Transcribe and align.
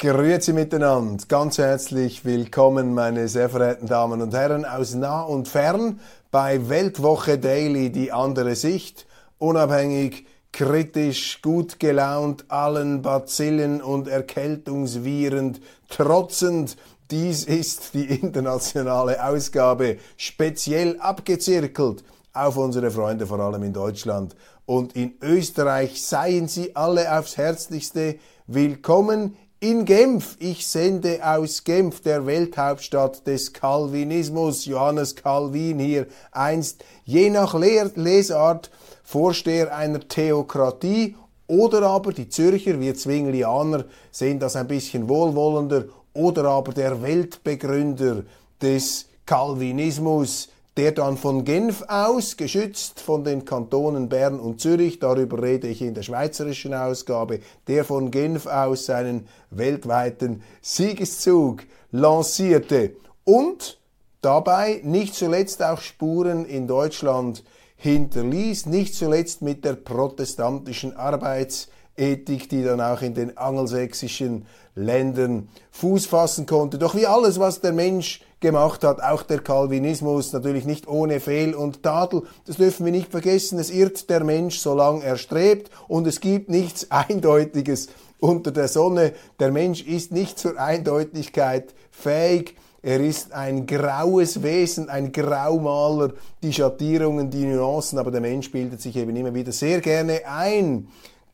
Grüezi 0.00 0.52
miteinander, 0.52 1.24
ganz 1.26 1.58
herzlich 1.58 2.24
willkommen, 2.24 2.94
meine 2.94 3.26
sehr 3.26 3.48
verehrten 3.48 3.88
Damen 3.88 4.22
und 4.22 4.32
Herren 4.32 4.64
aus 4.64 4.94
nah 4.94 5.22
und 5.22 5.48
fern 5.48 5.98
bei 6.30 6.68
Weltwoche 6.68 7.36
Daily, 7.36 7.90
die 7.90 8.12
andere 8.12 8.54
Sicht, 8.54 9.08
unabhängig, 9.38 10.24
kritisch, 10.52 11.42
gut 11.42 11.80
gelaunt, 11.80 12.44
allen 12.46 13.02
Bazillen 13.02 13.82
und 13.82 14.06
Erkältungsviren 14.06 15.58
trotzend. 15.88 16.76
Dies 17.10 17.42
ist 17.42 17.94
die 17.94 18.04
internationale 18.04 19.26
Ausgabe, 19.26 19.96
speziell 20.16 21.00
abgezirkelt 21.00 22.04
auf 22.32 22.56
unsere 22.56 22.92
Freunde, 22.92 23.26
vor 23.26 23.40
allem 23.40 23.64
in 23.64 23.72
Deutschland 23.72 24.36
und 24.64 24.94
in 24.94 25.14
Österreich. 25.20 26.00
Seien 26.00 26.46
Sie 26.46 26.76
alle 26.76 27.18
aufs 27.18 27.36
Herzlichste 27.36 28.20
willkommen 28.46 29.36
in 29.60 29.84
Genf, 29.84 30.36
ich 30.38 30.66
sende 30.66 31.18
aus 31.24 31.64
Genf, 31.64 32.00
der 32.00 32.26
Welthauptstadt 32.26 33.26
des 33.26 33.52
Calvinismus, 33.52 34.64
Johannes 34.66 35.16
Calvin 35.16 35.80
hier 35.80 36.06
einst, 36.30 36.84
je 37.04 37.28
nach 37.30 37.54
Lesart 37.54 38.70
Vorsteher 39.02 39.74
einer 39.74 40.06
Theokratie. 40.06 41.16
Oder 41.48 41.82
aber 41.84 42.12
die 42.12 42.28
Zürcher, 42.28 42.78
wir 42.78 42.94
Zwinglianer, 42.94 43.86
sehen 44.12 44.38
das 44.38 44.54
ein 44.54 44.68
bisschen 44.68 45.08
wohlwollender, 45.08 45.86
oder 46.12 46.44
aber 46.44 46.72
der 46.72 47.02
Weltbegründer 47.02 48.24
des 48.60 49.06
Calvinismus, 49.24 50.50
der 50.78 50.92
dann 50.92 51.16
von 51.16 51.44
Genf 51.44 51.82
aus, 51.88 52.36
geschützt 52.36 53.00
von 53.00 53.24
den 53.24 53.44
Kantonen 53.44 54.08
Bern 54.08 54.38
und 54.38 54.60
Zürich, 54.60 55.00
darüber 55.00 55.42
rede 55.42 55.66
ich 55.66 55.82
in 55.82 55.92
der 55.92 56.02
schweizerischen 56.02 56.72
Ausgabe, 56.72 57.40
der 57.66 57.84
von 57.84 58.12
Genf 58.12 58.46
aus 58.46 58.86
seinen 58.86 59.26
weltweiten 59.50 60.40
Siegeszug 60.62 61.64
lancierte 61.90 62.92
und 63.24 63.80
dabei 64.20 64.80
nicht 64.84 65.16
zuletzt 65.16 65.64
auch 65.64 65.80
Spuren 65.80 66.44
in 66.44 66.68
Deutschland 66.68 67.42
hinterließ, 67.74 68.66
nicht 68.66 68.94
zuletzt 68.94 69.42
mit 69.42 69.64
der 69.64 69.72
protestantischen 69.72 70.96
Arbeitsethik, 70.96 72.48
die 72.50 72.62
dann 72.62 72.80
auch 72.80 73.02
in 73.02 73.14
den 73.14 73.36
angelsächsischen 73.36 74.46
Ländern 74.76 75.48
Fuß 75.72 76.06
fassen 76.06 76.46
konnte. 76.46 76.78
Doch 76.78 76.94
wie 76.94 77.08
alles, 77.08 77.40
was 77.40 77.60
der 77.60 77.72
Mensch 77.72 78.20
gemacht 78.40 78.84
hat, 78.84 79.02
auch 79.02 79.22
der 79.22 79.40
Calvinismus, 79.40 80.32
natürlich 80.32 80.64
nicht 80.64 80.86
ohne 80.86 81.20
Fehl 81.20 81.54
und 81.54 81.82
Tadel, 81.82 82.22
das 82.46 82.56
dürfen 82.56 82.84
wir 82.84 82.92
nicht 82.92 83.10
vergessen, 83.10 83.58
es 83.58 83.70
irrt 83.70 84.08
der 84.10 84.24
Mensch, 84.24 84.58
solange 84.58 85.04
er 85.04 85.16
strebt. 85.16 85.70
Und 85.88 86.06
es 86.06 86.20
gibt 86.20 86.48
nichts 86.48 86.88
Eindeutiges 86.90 87.88
unter 88.20 88.50
der 88.50 88.68
Sonne. 88.68 89.12
Der 89.40 89.52
Mensch 89.52 89.82
ist 89.82 90.12
nicht 90.12 90.38
zur 90.38 90.58
Eindeutigkeit 90.58 91.74
fähig. 91.90 92.56
Er 92.80 93.00
ist 93.00 93.32
ein 93.32 93.66
graues 93.66 94.42
Wesen, 94.42 94.88
ein 94.88 95.10
Graumaler, 95.10 96.12
die 96.42 96.52
Schattierungen, 96.52 97.28
die 97.28 97.44
Nuancen, 97.44 97.98
aber 97.98 98.12
der 98.12 98.20
Mensch 98.20 98.52
bildet 98.52 98.80
sich 98.80 98.96
eben 98.96 99.16
immer 99.16 99.34
wieder 99.34 99.50
sehr 99.50 99.80
gerne 99.80 100.20
ein 100.26 100.86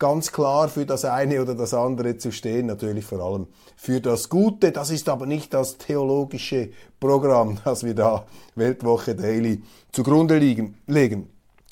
ganz 0.05 0.33
klar 0.33 0.69
für 0.69 0.85
das 0.85 1.07
eine 1.07 1.41
oder 1.41 1.55
das 1.55 1.73
andere 1.73 2.19
zu 2.19 2.31
stehen, 2.31 2.67
natürlich 2.67 3.07
vor 3.07 3.21
allem 3.21 3.47
für 3.75 4.03
das 4.03 4.29
Gute. 4.29 4.71
Das 4.71 4.91
ist 4.91 5.09
aber 5.09 5.25
nicht 5.25 5.55
das 5.55 5.79
theologische 5.79 6.69
Programm, 7.01 7.57
das 7.65 7.85
wir 7.85 7.95
da 7.95 8.27
Weltwoche 8.55 9.15
Daily 9.15 9.63
zugrunde 9.93 10.37
liegen, 10.37 10.77
legen. 10.87 11.31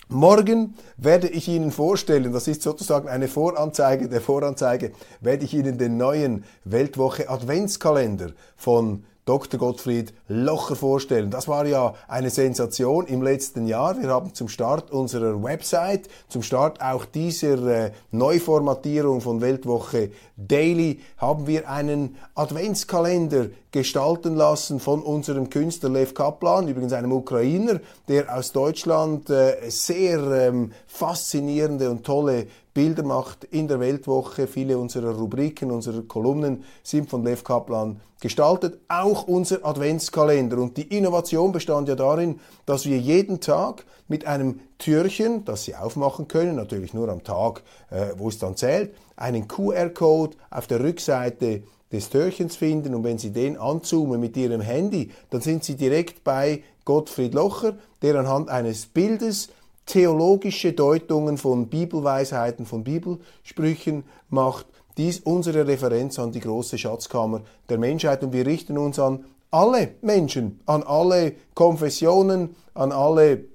Morgen 0.09 0.77
werde 0.97 1.29
ich 1.29 1.47
Ihnen 1.47 1.71
vorstellen, 1.73 2.33
das 2.33 2.49
ist 2.49 2.63
sozusagen 2.63 3.07
eine 3.07 3.29
Voranzeige 3.29 4.09
der 4.09 4.23
Voranzeige, 4.23 4.93
werde 5.21 5.45
ich 5.45 5.53
Ihnen 5.53 5.77
den 5.77 5.99
neuen 5.99 6.45
Weltwoche 6.65 7.29
Adventskalender 7.29 8.31
von 8.57 9.05
Dr. 9.25 9.59
Gottfried 9.59 10.13
Locher 10.27 10.75
vorstellen. 10.75 11.31
Das 11.31 11.47
war 11.47 11.65
ja 11.67 11.95
eine 12.09 12.31
Sensation 12.31 13.07
im 13.07 13.23
letzten 13.23 13.69
Jahr. 13.69 14.01
Wir 14.01 14.09
haben 14.09 14.35
zum 14.35 14.49
Start 14.49 14.91
unserer 14.91 15.41
Website, 15.43 16.09
zum 16.29 16.43
Start 16.43 16.81
auch 16.83 17.05
dieser 17.05 17.67
äh, 17.67 17.93
Neuformatierung 18.11 19.21
von 19.21 19.41
Weltwoche 19.41 20.11
Daily, 20.49 21.01
haben 21.19 21.47
wir 21.47 21.69
einen 21.69 22.17
Adventskalender 22.35 23.47
gestalten 23.71 24.37
lassen 24.37 24.81
von 24.81 25.03
unserem 25.03 25.51
Künstler 25.51 25.89
Lev 25.89 26.15
Kaplan, 26.15 26.69
übrigens 26.69 26.93
einem 26.93 27.13
Ukrainer, 27.13 27.81
der 28.09 28.37
aus 28.37 28.53
Deutschland 28.53 29.31
äh, 29.31 29.57
sehr 29.69 30.21
ähm, 30.21 30.73
faszinierende 30.87 31.91
und 31.91 32.05
tolle 32.05 32.47
Bilder 32.75 33.03
macht 33.03 33.45
in 33.45 33.69
der 33.69 33.81
Weltwoche. 33.81 34.47
Viele 34.47 34.79
unserer 34.79 35.15
Rubriken, 35.15 35.71
unserer 35.71 36.03
Kolumnen 36.03 36.65
sind 36.83 37.11
von 37.11 37.25
Lev 37.25 37.45
Kaplan 37.45 38.01
gestaltet. 38.21 38.79
Auch 38.89 39.27
unser 39.27 39.65
Adventskalender. 39.65 40.59
Und 40.59 40.77
die 40.79 40.97
Innovation 40.97 41.53
bestand 41.53 41.89
ja 41.89 41.95
darin, 41.95 42.41
dass 42.65 42.87
wir 42.87 42.99
jeden 42.99 43.41
Tag 43.41 43.85
mit 44.13 44.27
einem 44.27 44.61
Türchen, 44.77 45.47
das 45.47 45.65
Sie 45.65 45.75
aufmachen 45.75 46.29
können, 46.29 46.55
natürlich 46.55 46.93
nur 46.93 47.09
am 47.09 47.25
Tag, 47.25 47.63
äh, 47.91 48.09
wo 48.19 48.29
es 48.29 48.39
dann 48.39 48.57
zählt, 48.57 48.95
einen 49.17 49.49
QR-Code 49.49 50.37
auf 50.51 50.67
der 50.67 50.81
Rückseite 50.81 51.63
des 51.91 52.11
Türchens 52.11 52.57
finden 52.57 52.95
und 52.95 53.05
wenn 53.05 53.17
Sie 53.17 53.31
den 53.31 53.57
anzoomen 53.57 54.21
mit 54.21 54.37
Ihrem 54.37 54.61
Handy, 54.61 55.11
dann 55.31 55.41
sind 55.41 55.65
Sie 55.65 55.77
direkt 55.77 56.25
bei 56.25 56.63
Gottfried 56.85 57.33
Locher, 57.33 57.79
der 58.03 58.17
anhand 58.17 58.51
eines 58.51 58.85
Bildes 58.85 59.49
theologische 59.87 60.75
Deutungen 60.75 61.39
von 61.39 61.69
Bibelweisheiten, 61.69 62.67
von 62.67 62.85
Bibelsprüchen 62.85 64.05
macht. 64.29 64.67
Dies 64.99 65.21
unsere 65.21 65.67
Referenz 65.67 66.19
an 66.19 66.33
die 66.33 66.41
große 66.41 66.77
Schatzkammer 66.77 67.41
der 67.71 67.79
Menschheit 67.79 68.23
und 68.23 68.35
wir 68.35 68.45
richten 68.45 68.77
uns 68.77 68.99
an 68.99 69.25
alle 69.51 69.95
Menschen, 70.03 70.61
an 70.67 70.83
alle 70.83 71.33
Konfessionen, 71.55 72.57
an 72.75 72.93
alle 72.93 73.52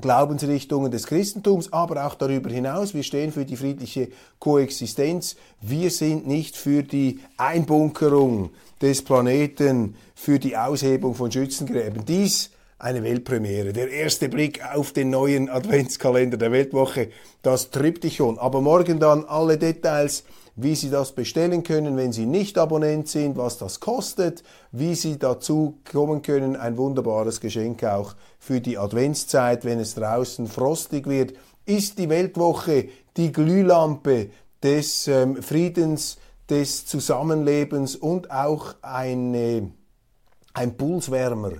Glaubensrichtungen 0.00 0.90
des 0.90 1.06
Christentums, 1.06 1.72
aber 1.72 2.06
auch 2.06 2.14
darüber 2.14 2.50
hinaus. 2.50 2.94
Wir 2.94 3.02
stehen 3.02 3.32
für 3.32 3.44
die 3.44 3.56
friedliche 3.56 4.08
Koexistenz. 4.38 5.36
Wir 5.60 5.90
sind 5.90 6.26
nicht 6.26 6.56
für 6.56 6.82
die 6.82 7.20
Einbunkerung 7.38 8.50
des 8.82 9.02
Planeten, 9.02 9.96
für 10.14 10.38
die 10.38 10.56
Aushebung 10.56 11.14
von 11.14 11.32
Schützengräben. 11.32 12.04
Dies 12.04 12.50
eine 12.78 13.02
Weltpremiere. 13.02 13.72
Der 13.72 13.90
erste 13.90 14.28
Blick 14.28 14.60
auf 14.74 14.92
den 14.92 15.10
neuen 15.10 15.48
Adventskalender 15.48 16.36
der 16.36 16.52
Weltwoche, 16.52 17.08
das 17.42 17.70
Triptychon. 17.70 18.38
Aber 18.38 18.60
morgen 18.60 19.00
dann 19.00 19.24
alle 19.24 19.56
Details, 19.56 20.24
wie 20.56 20.74
Sie 20.74 20.90
das 20.90 21.12
bestellen 21.12 21.62
können, 21.62 21.96
wenn 21.96 22.12
Sie 22.12 22.24
nicht 22.24 22.56
Abonnent 22.56 23.08
sind, 23.08 23.36
was 23.36 23.58
das 23.58 23.78
kostet, 23.78 24.42
wie 24.72 24.94
Sie 24.94 25.18
dazu 25.18 25.78
kommen 25.90 26.22
können. 26.22 26.56
Ein 26.56 26.78
wunderbares 26.78 27.40
Geschenk 27.40 27.84
auch 27.84 28.14
für 28.38 28.60
die 28.60 28.78
Adventszeit, 28.78 29.66
wenn 29.66 29.78
es 29.78 29.94
draußen 29.94 30.46
frostig 30.46 31.06
wird. 31.06 31.34
Ist 31.66 31.98
die 31.98 32.08
Weltwoche 32.08 32.88
die 33.16 33.32
Glühlampe 33.32 34.30
des 34.62 35.08
ähm, 35.08 35.42
Friedens, 35.42 36.16
des 36.48 36.86
Zusammenlebens 36.86 37.96
und 37.96 38.30
auch 38.30 38.76
eine, 38.80 39.70
ein 40.54 40.76
Pulswärmer 40.76 41.52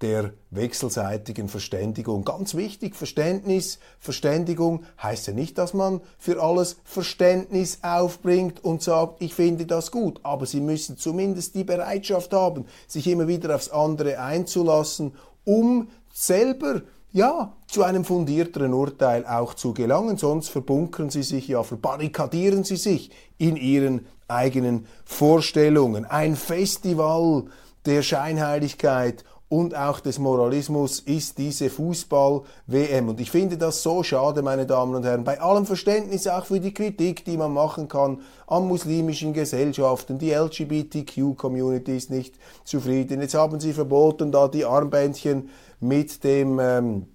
der 0.00 0.32
wechselseitigen 0.50 1.48
Verständigung. 1.48 2.24
Ganz 2.24 2.54
wichtig, 2.54 2.96
Verständnis, 2.96 3.78
Verständigung 3.98 4.84
heißt 5.02 5.26
ja 5.26 5.32
nicht, 5.34 5.58
dass 5.58 5.74
man 5.74 6.00
für 6.18 6.42
alles 6.42 6.76
Verständnis 6.84 7.80
aufbringt 7.82 8.64
und 8.64 8.82
sagt, 8.82 9.20
ich 9.20 9.34
finde 9.34 9.66
das 9.66 9.90
gut, 9.90 10.20
aber 10.22 10.46
Sie 10.46 10.60
müssen 10.60 10.96
zumindest 10.96 11.54
die 11.54 11.64
Bereitschaft 11.64 12.32
haben, 12.32 12.64
sich 12.86 13.06
immer 13.06 13.28
wieder 13.28 13.54
aufs 13.54 13.68
andere 13.68 14.20
einzulassen, 14.20 15.14
um 15.44 15.88
selber 16.12 16.82
ja, 17.12 17.52
zu 17.66 17.82
einem 17.82 18.04
fundierteren 18.04 18.72
Urteil 18.72 19.26
auch 19.26 19.54
zu 19.54 19.74
gelangen, 19.74 20.16
sonst 20.16 20.48
verbunkern 20.48 21.10
sie 21.10 21.24
sich 21.24 21.48
ja, 21.48 21.62
verbarrikadieren 21.62 22.62
sie 22.62 22.76
sich 22.76 23.10
in 23.36 23.56
ihren 23.56 24.06
eigenen 24.28 24.86
Vorstellungen. 25.04 26.04
Ein 26.04 26.36
Festival 26.36 27.46
der 27.84 28.02
Scheinheiligkeit 28.02 29.24
und 29.50 29.74
auch 29.74 29.98
des 29.98 30.20
Moralismus 30.20 31.00
ist 31.00 31.36
diese 31.36 31.70
Fußball-WM. 31.70 33.08
Und 33.08 33.20
ich 33.20 33.32
finde 33.32 33.58
das 33.58 33.82
so 33.82 34.04
schade, 34.04 34.42
meine 34.42 34.64
Damen 34.64 34.94
und 34.94 35.04
Herren, 35.04 35.24
bei 35.24 35.40
allem 35.40 35.66
Verständnis 35.66 36.28
auch 36.28 36.46
für 36.46 36.60
die 36.60 36.72
Kritik, 36.72 37.24
die 37.24 37.36
man 37.36 37.52
machen 37.52 37.88
kann 37.88 38.20
an 38.46 38.68
muslimischen 38.68 39.32
Gesellschaften. 39.32 40.18
Die 40.18 40.30
LGBTQ-Community 40.30 41.96
ist 41.96 42.10
nicht 42.10 42.36
zufrieden. 42.62 43.20
Jetzt 43.20 43.34
haben 43.34 43.58
sie 43.58 43.72
verboten, 43.72 44.30
da 44.30 44.46
die 44.46 44.64
Armbändchen 44.64 45.50
mit 45.80 46.22
dem 46.22 46.60
ähm, 46.60 47.06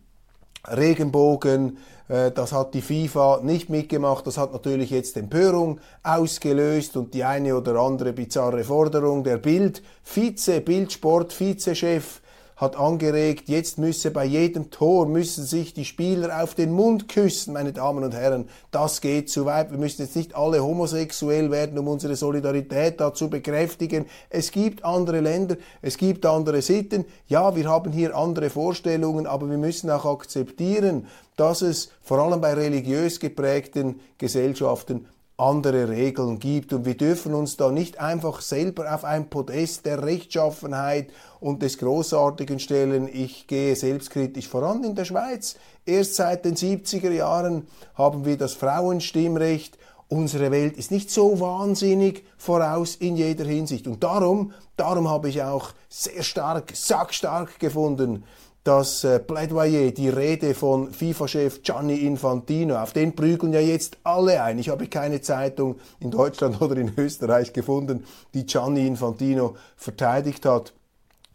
Regenbogen, 0.68 1.78
äh, 2.10 2.32
das 2.32 2.52
hat 2.52 2.74
die 2.74 2.82
FIFA 2.82 3.40
nicht 3.44 3.70
mitgemacht. 3.70 4.28
Das 4.28 4.38
hat 4.38 4.52
natürlich 4.52 4.90
jetzt 4.90 5.16
Empörung 5.16 5.80
ausgelöst 6.04 6.98
und 6.98 7.14
die 7.14 7.24
eine 7.24 7.56
oder 7.56 7.80
andere 7.80 8.12
bizarre 8.12 8.66
Forderung 8.66 9.24
der 9.24 9.38
Bild, 9.38 9.82
Vize, 10.04 10.60
Bildsport, 10.60 11.32
Vizechef 11.40 12.20
hat 12.56 12.78
angeregt, 12.78 13.50
jetzt 13.50 13.78
müsse 13.78 14.12
bei 14.12 14.24
jedem 14.24 14.72
Tor 14.72 15.06
müssen 15.08 15.44
sich 15.44 15.74
die 15.74 15.84
Spieler 15.84 16.42
auf 16.42 16.56
den 16.56 16.72
Mund 16.72 17.10
küssen, 17.10 17.54
meine 17.54 17.74
Damen 17.74 18.04
und 18.04 18.14
Herren. 18.14 18.48
Das 18.72 19.02
geht 19.02 19.30
zu 19.30 19.46
weit. 19.46 19.72
Wir 19.72 19.78
müssen 19.78 20.02
jetzt 20.04 20.16
nicht 20.16 20.36
alle 20.36 20.64
homosexuell 20.64 21.52
werden, 21.52 21.78
um 21.78 21.88
unsere 21.90 22.16
Solidarität 22.16 23.02
dazu 23.02 23.30
bekräftigen. 23.30 24.06
Es 24.30 24.52
gibt 24.52 24.86
andere 24.86 25.20
Länder, 25.20 25.58
es 25.82 25.98
gibt 25.98 26.26
andere 26.26 26.62
Sitten. 26.62 27.04
Ja, 27.28 27.56
wir 27.58 27.68
haben 27.70 27.92
hier 27.92 28.16
andere 28.16 28.50
Vorstellungen, 28.50 29.28
aber 29.28 29.50
wir 29.50 29.58
müssen 29.58 29.90
auch 29.90 30.06
akzeptieren, 30.06 31.08
dass 31.36 31.62
es 31.62 31.90
vor 32.02 32.20
allem 32.20 32.40
bei 32.40 32.54
religiös 32.54 33.20
geprägten 33.20 34.00
Gesellschaften 34.18 35.08
andere 35.38 35.90
Regeln 35.90 36.40
gibt. 36.40 36.74
Und 36.74 36.86
wir 36.86 36.96
dürfen 36.96 37.34
uns 37.34 37.58
da 37.58 37.72
nicht 37.72 38.00
einfach 38.00 38.42
selber 38.42 38.94
auf 38.94 39.04
ein 39.04 39.30
Podest 39.30 39.86
der 39.86 40.04
Rechtschaffenheit 40.04 41.10
und 41.40 41.62
des 41.62 41.78
Großartigen 41.78 42.60
stellen. 42.60 43.10
Ich 43.12 43.48
gehe 43.48 43.76
selbstkritisch 43.76 44.48
voran 44.48 44.84
in 44.84 44.96
der 44.96 45.06
Schweiz. 45.06 45.58
Erst 45.86 46.16
seit 46.16 46.46
den 46.46 46.56
70er 46.56 47.12
Jahren 47.12 47.68
haben 47.96 48.26
wir 48.26 48.38
das 48.38 48.54
Frauenstimmrecht. 48.54 49.78
Unsere 50.08 50.52
Welt 50.52 50.78
ist 50.78 50.92
nicht 50.92 51.10
so 51.10 51.40
wahnsinnig 51.40 52.24
voraus 52.38 52.96
in 52.96 53.16
jeder 53.16 53.46
Hinsicht. 53.46 53.88
Und 53.88 54.04
darum, 54.04 54.54
darum 54.78 55.10
habe 55.10 55.30
ich 55.30 55.42
auch 55.42 55.72
sehr 55.90 56.22
stark, 56.24 56.72
sackstark 56.76 57.60
gefunden, 57.60 58.24
das 58.66 59.04
äh, 59.04 59.20
Plädoyer, 59.20 59.92
die 59.92 60.10
Rede 60.10 60.56
von 60.56 60.92
FIFA-Chef 60.92 61.62
Gianni 61.62 61.98
Infantino, 61.98 62.76
auf 62.78 62.94
den 62.94 63.16
prügeln 63.16 63.54
ja 63.54 63.60
jetzt 63.60 63.98
alle 64.04 64.42
ein. 64.42 64.58
Ich 64.58 64.70
habe 64.70 64.88
keine 64.88 65.22
Zeitung 65.22 65.76
in 66.00 66.10
Deutschland 66.10 66.60
oder 66.62 66.76
in 66.76 66.92
Österreich 66.98 67.54
gefunden, 67.54 68.04
die 68.34 68.46
Gianni 68.46 68.88
Infantino 68.88 69.56
verteidigt 69.78 70.46
hat. 70.48 70.74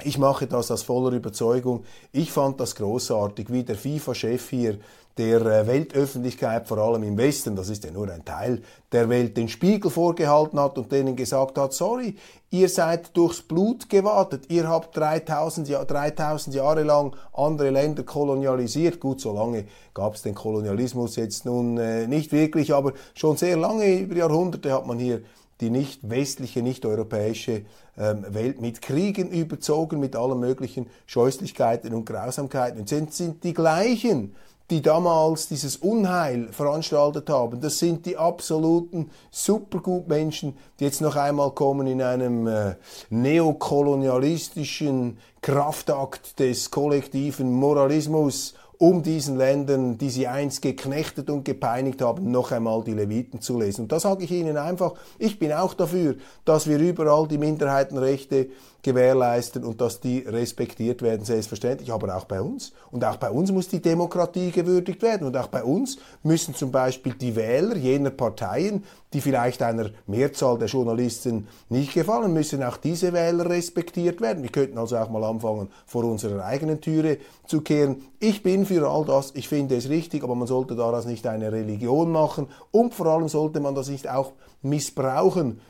Ich 0.04 0.18
mache 0.18 0.46
das 0.46 0.70
aus 0.70 0.82
voller 0.82 1.12
Überzeugung. 1.14 1.84
Ich 2.12 2.32
fand 2.32 2.60
das 2.60 2.74
großartig, 2.74 3.50
wie 3.50 3.64
der 3.64 3.76
FIFA-Chef 3.76 4.48
hier 4.48 4.78
der 5.18 5.40
äh, 5.42 5.66
Weltöffentlichkeit, 5.66 6.66
vor 6.66 6.78
allem 6.78 7.02
im 7.02 7.18
Westen, 7.18 7.56
das 7.56 7.68
ist 7.68 7.84
ja 7.84 7.90
nur 7.90 8.10
ein 8.10 8.24
Teil 8.24 8.62
der 8.92 9.08
Welt, 9.08 9.36
den 9.36 9.48
Spiegel 9.48 9.90
vorgehalten 9.90 10.58
hat 10.58 10.78
und 10.78 10.90
denen 10.90 11.14
gesagt 11.16 11.58
hat, 11.58 11.74
sorry, 11.74 12.16
ihr 12.50 12.68
seid 12.68 13.16
durchs 13.16 13.42
Blut 13.42 13.90
gewartet, 13.90 14.44
ihr 14.48 14.68
habt 14.68 14.96
3000, 14.96 15.68
Jahr, 15.68 15.84
3000 15.84 16.54
Jahre 16.56 16.84
lang 16.84 17.14
andere 17.34 17.70
Länder 17.70 18.02
kolonialisiert. 18.02 19.00
Gut, 19.00 19.20
so 19.20 19.34
lange 19.34 19.66
gab 19.92 20.14
es 20.14 20.22
den 20.22 20.34
Kolonialismus 20.34 21.16
jetzt 21.16 21.44
nun 21.44 21.76
äh, 21.76 22.06
nicht 22.06 22.32
wirklich, 22.32 22.72
aber 22.72 22.92
schon 23.14 23.36
sehr 23.36 23.56
lange, 23.56 23.98
über 23.98 24.16
Jahrhunderte 24.16 24.72
hat 24.72 24.86
man 24.86 24.98
hier 24.98 25.22
die 25.60 25.70
nicht 25.70 26.08
westliche, 26.08 26.62
nicht 26.62 26.86
europäische 26.86 27.62
ähm, 27.98 28.24
Welt 28.28 28.60
mit 28.60 28.82
Kriegen 28.82 29.30
überzogen, 29.30 30.00
mit 30.00 30.16
allen 30.16 30.40
möglichen 30.40 30.86
Scheußlichkeiten 31.06 31.94
und 31.94 32.06
Grausamkeiten. 32.06 32.80
Und 32.80 32.88
sind, 32.88 33.12
sind 33.12 33.44
die 33.44 33.54
gleichen, 33.54 34.34
die 34.70 34.82
damals 34.82 35.48
dieses 35.48 35.76
Unheil 35.76 36.48
veranstaltet 36.52 37.28
haben, 37.28 37.60
das 37.60 37.78
sind 37.78 38.06
die 38.06 38.16
absoluten 38.16 39.10
Supergutmenschen, 39.30 40.56
die 40.78 40.84
jetzt 40.84 41.00
noch 41.00 41.16
einmal 41.16 41.50
kommen 41.50 41.88
in 41.88 42.00
einem 42.00 42.46
äh, 42.46 42.76
neokolonialistischen 43.10 45.18
Kraftakt 45.42 46.38
des 46.38 46.70
kollektiven 46.70 47.52
Moralismus 47.52 48.54
um 48.80 49.02
diesen 49.02 49.36
Ländern, 49.36 49.98
die 49.98 50.08
sie 50.08 50.26
einst 50.26 50.62
geknechtet 50.62 51.28
und 51.28 51.44
gepeinigt 51.44 52.00
haben, 52.00 52.30
noch 52.30 52.50
einmal 52.50 52.82
die 52.82 52.94
Leviten 52.94 53.42
zu 53.42 53.60
lesen. 53.60 53.82
Und 53.82 53.92
da 53.92 54.00
sage 54.00 54.24
ich 54.24 54.30
Ihnen 54.30 54.56
einfach, 54.56 54.94
ich 55.18 55.38
bin 55.38 55.52
auch 55.52 55.74
dafür, 55.74 56.14
dass 56.46 56.66
wir 56.66 56.78
überall 56.78 57.28
die 57.28 57.36
Minderheitenrechte 57.36 58.48
gewährleisten 58.82 59.64
und 59.64 59.80
dass 59.80 60.00
die 60.00 60.20
respektiert 60.20 61.02
werden, 61.02 61.24
selbstverständlich, 61.24 61.92
aber 61.92 62.16
auch 62.16 62.24
bei 62.24 62.40
uns. 62.40 62.72
Und 62.90 63.04
auch 63.04 63.16
bei 63.16 63.30
uns 63.30 63.52
muss 63.52 63.68
die 63.68 63.82
Demokratie 63.82 64.50
gewürdigt 64.50 65.02
werden. 65.02 65.26
Und 65.26 65.36
auch 65.36 65.48
bei 65.48 65.62
uns 65.62 65.98
müssen 66.22 66.54
zum 66.54 66.70
Beispiel 66.70 67.14
die 67.14 67.36
Wähler 67.36 67.76
jener 67.76 68.10
Parteien, 68.10 68.84
die 69.12 69.20
vielleicht 69.20 69.62
einer 69.62 69.90
Mehrzahl 70.06 70.58
der 70.58 70.68
Journalisten 70.68 71.48
nicht 71.68 71.94
gefallen, 71.94 72.32
müssen 72.32 72.62
auch 72.62 72.76
diese 72.76 73.12
Wähler 73.12 73.48
respektiert 73.50 74.20
werden. 74.20 74.42
Wir 74.42 74.50
könnten 74.50 74.78
also 74.78 74.96
auch 74.96 75.10
mal 75.10 75.24
anfangen, 75.24 75.68
vor 75.86 76.04
unserer 76.04 76.44
eigenen 76.44 76.80
Türe 76.80 77.18
zu 77.46 77.60
kehren. 77.60 78.02
Ich 78.20 78.42
bin 78.42 78.66
für 78.66 78.88
all 78.88 79.04
das, 79.04 79.32
ich 79.34 79.48
finde 79.48 79.76
es 79.76 79.88
richtig, 79.88 80.22
aber 80.22 80.34
man 80.34 80.46
sollte 80.46 80.76
daraus 80.76 81.06
nicht 81.06 81.26
eine 81.26 81.52
Religion 81.52 82.12
machen 82.12 82.46
und 82.70 82.94
vor 82.94 83.06
allem 83.06 83.28
sollte 83.28 83.60
man 83.60 83.74
das 83.74 83.88
nicht 83.88 84.08
auch 84.08 84.32
missbrauchen, 84.62 85.60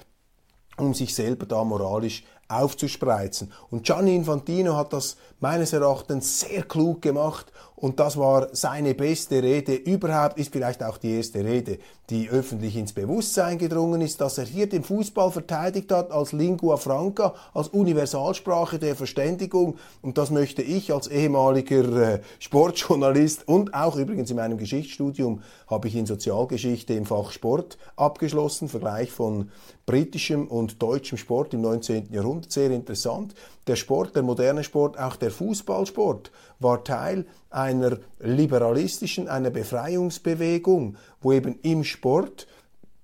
um 0.77 0.95
sich 0.95 1.15
selber 1.15 1.47
da 1.47 1.65
moralisch 1.65 2.25
aufzuspreizen. 2.51 3.53
Und 3.71 3.85
Gianni 3.85 4.15
Infantino 4.15 4.77
hat 4.77 4.93
das 4.93 5.17
meines 5.41 5.73
Erachtens 5.73 6.41
sehr 6.41 6.63
klug 6.63 7.03
gemacht 7.03 7.47
und 7.81 7.99
das 7.99 8.19
war 8.19 8.49
seine 8.53 8.95
beste 8.95 9.43
Rede 9.43 9.75
überhaupt, 9.75 10.39
ist 10.39 10.53
vielleicht 10.53 10.83
auch 10.83 10.99
die 10.99 11.17
erste 11.17 11.43
Rede, 11.43 11.79
die 12.11 12.29
öffentlich 12.29 12.77
ins 12.77 12.93
Bewusstsein 12.93 13.57
gedrungen 13.57 14.03
ist, 14.03 14.21
dass 14.21 14.37
er 14.37 14.45
hier 14.45 14.69
den 14.69 14.83
Fußball 14.83 15.31
verteidigt 15.31 15.91
hat 15.91 16.11
als 16.11 16.33
Lingua 16.33 16.77
Franca, 16.77 17.35
als 17.55 17.69
Universalsprache 17.69 18.79
der 18.79 18.97
Verständigung. 18.97 19.79
Und 20.03 20.19
das 20.19 20.31
möchte 20.31 20.61
ich 20.61 20.93
als 20.93 21.07
ehemaliger 21.07 22.15
äh, 22.15 22.21
Sportjournalist 22.39 23.49
und 23.49 23.73
auch 23.73 23.97
übrigens 23.97 24.31
in 24.31 24.37
meinem 24.37 24.59
Geschichtsstudium 24.59 25.43
habe 25.67 25.89
ich 25.89 25.97
in 25.97 26.05
Sozialgeschichte 26.05 26.93
im 26.93 27.07
Fach 27.07 27.33
Sport 27.33 27.79
abgeschlossen, 27.97 28.69
Vergleich 28.69 29.11
von 29.11 29.51
britischem 29.87 30.47
und 30.49 30.83
deutschem 30.83 31.17
Sport 31.17 31.55
im 31.55 31.63
19. 31.63 32.13
Jahrhundert, 32.13 32.53
sehr 32.53 32.71
interessant. 32.71 33.35
Der 33.67 33.77
Sport, 33.77 34.15
der 34.17 34.23
moderne 34.23 34.65
Sport, 34.65 34.99
auch 34.99 35.17
der 35.17 35.31
Fußballsport 35.31 36.31
war 36.61 36.85
Teil 36.85 37.27
einer 37.51 37.99
liberalistischen, 38.21 39.29
einer 39.29 39.51
Befreiungsbewegung, 39.51 40.97
wo 41.21 41.33
eben 41.33 41.59
im 41.63 41.83
Sport 41.83 42.47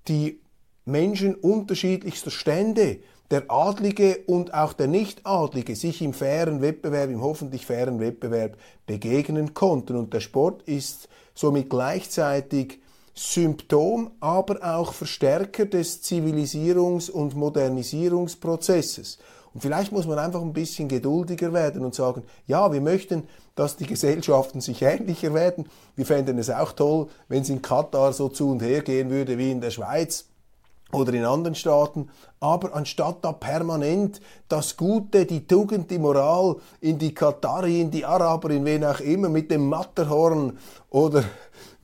die 0.07 0.39
Menschen 0.85 1.35
unterschiedlichster 1.35 2.31
Stände, 2.31 2.99
der 3.29 3.51
Adlige 3.51 4.19
und 4.25 4.53
auch 4.53 4.71
der 4.71 4.87
Nichtadlige, 4.87 5.75
sich 5.75 6.01
im 6.01 6.13
fairen 6.13 6.61
Wettbewerb, 6.61 7.09
im 7.09 7.21
hoffentlich 7.21 7.65
fairen 7.65 7.99
Wettbewerb 7.99 8.55
begegnen 8.85 9.53
konnten. 9.53 9.97
Und 9.97 10.13
der 10.13 10.21
Sport 10.21 10.61
ist 10.63 11.09
somit 11.33 11.69
gleichzeitig 11.69 12.79
Symptom, 13.13 14.11
aber 14.21 14.63
auch 14.63 14.93
Verstärker 14.93 15.65
des 15.65 16.03
Zivilisierungs- 16.03 17.11
und 17.11 17.35
Modernisierungsprozesses. 17.35 19.17
Und 19.53 19.61
vielleicht 19.61 19.91
muss 19.91 20.05
man 20.05 20.19
einfach 20.19 20.41
ein 20.41 20.53
bisschen 20.53 20.87
geduldiger 20.87 21.51
werden 21.51 21.83
und 21.83 21.95
sagen, 21.95 22.23
ja, 22.45 22.71
wir 22.71 22.79
möchten, 22.79 23.23
dass 23.57 23.75
die 23.75 23.87
Gesellschaften 23.87 24.61
sich 24.61 24.81
ähnlicher 24.83 25.33
werden. 25.33 25.67
Wir 25.95 26.05
fänden 26.05 26.37
es 26.37 26.49
auch 26.49 26.71
toll, 26.71 27.07
wenn 27.27 27.41
es 27.41 27.49
in 27.49 27.61
Katar 27.61 28.13
so 28.13 28.29
zu 28.29 28.51
und 28.51 28.61
her 28.61 28.81
gehen 28.81 29.09
würde 29.09 29.37
wie 29.37 29.51
in 29.51 29.59
der 29.59 29.71
Schweiz 29.71 30.25
oder 30.91 31.13
in 31.13 31.25
anderen 31.25 31.55
Staaten. 31.55 32.09
Aber 32.39 32.75
anstatt 32.75 33.17
da 33.23 33.31
permanent 33.31 34.21
das 34.47 34.77
Gute, 34.77 35.25
die 35.25 35.47
Tugend, 35.47 35.89
die 35.89 35.97
Moral 35.97 36.57
in 36.81 36.99
die 36.99 37.13
Katari, 37.13 37.81
in 37.81 37.91
die 37.91 38.05
Araber, 38.05 38.51
in 38.51 38.63
wen 38.63 38.85
auch 38.85 38.99
immer, 38.99 39.27
mit 39.27 39.49
dem 39.49 39.67
Matterhorn 39.67 40.57
oder 40.91 41.23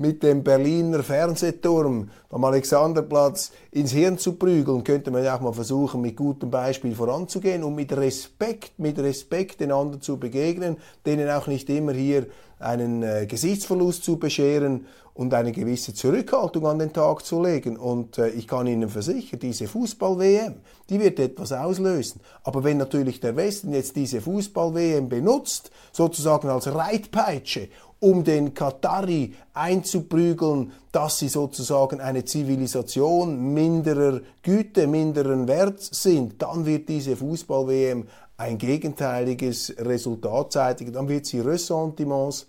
mit 0.04 0.22
dem 0.22 0.44
Berliner 0.44 1.02
Fernsehturm 1.02 2.10
am 2.30 2.44
Alexanderplatz 2.44 3.54
ins 3.72 3.94
Hirn 3.94 4.18
zu 4.18 4.34
prügeln, 4.34 4.84
könnte 4.84 5.12
man 5.12 5.24
ja 5.24 5.38
auch 5.38 5.40
mal 5.40 5.54
versuchen, 5.54 6.02
mit 6.02 6.18
gutem 6.18 6.52
Beispiel 6.52 6.94
voranzugehen 6.94 7.64
und 7.64 7.74
mit 7.74 7.96
Respekt, 7.96 8.78
mit 8.78 9.00
Respekt 9.00 9.62
den 9.62 9.72
anderen 9.72 10.02
zu 10.02 10.18
begegnen, 10.18 10.76
denen 11.06 11.30
auch 11.30 11.48
nicht 11.48 11.70
immer 11.70 11.94
hier 11.94 12.28
einen 12.60 13.02
äh, 13.02 13.26
Gesichtsverlust 13.28 14.04
zu 14.04 14.18
bescheren 14.18 14.88
und 15.14 15.34
eine 15.34 15.52
gewisse 15.52 15.94
Zurückhaltung 15.94 16.66
an 16.66 16.80
den 16.80 16.92
Tag 16.92 17.24
zu 17.24 17.42
legen. 17.42 17.78
Und 17.78 18.18
äh, 18.18 18.30
ich 18.30 18.48
kann 18.48 18.68
Ihnen 18.68 18.90
versichern, 18.90 19.40
diese 19.40 19.68
Fußball-WM, 19.68 20.56
die 20.90 21.00
wird 21.00 21.20
etwas 21.20 21.52
auslösen. 21.52 22.22
Aber 22.44 22.64
wenn 22.64 22.78
natürlich 22.78 23.20
der 23.20 23.36
Westen 23.36 23.74
jetzt 23.74 23.96
diese 23.96 24.22
Fußball-WM 24.22 25.10
benutzt, 25.10 25.72
sozusagen 25.92 26.50
als 26.50 26.74
Reitpeitsche, 26.74 27.70
um 28.00 28.24
den 28.24 28.54
Katari 28.54 29.34
einzuprügeln, 29.54 30.74
dass 30.92 31.20
sie 31.20 31.30
sozusagen 31.30 32.02
eine 32.02 32.26
Zivilisation 32.26 33.54
minderer 33.54 34.20
Güte, 34.42 34.88
minderen 34.88 35.48
Werts 35.48 36.04
sind, 36.04 36.42
dann 36.42 36.66
wird 36.66 36.90
diese 36.90 37.16
Fußball-WM 37.16 38.08
ein 38.36 38.58
gegenteiliges 38.58 39.76
Resultat 39.78 40.52
zeitigen, 40.52 40.92
dann 40.92 41.08
wird 41.08 41.26
sie 41.28 41.40
Ressentiments, 41.40 42.48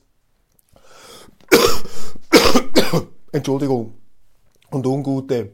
Entschuldigung, 3.35 3.95
und 4.71 4.87
ungute 4.87 5.51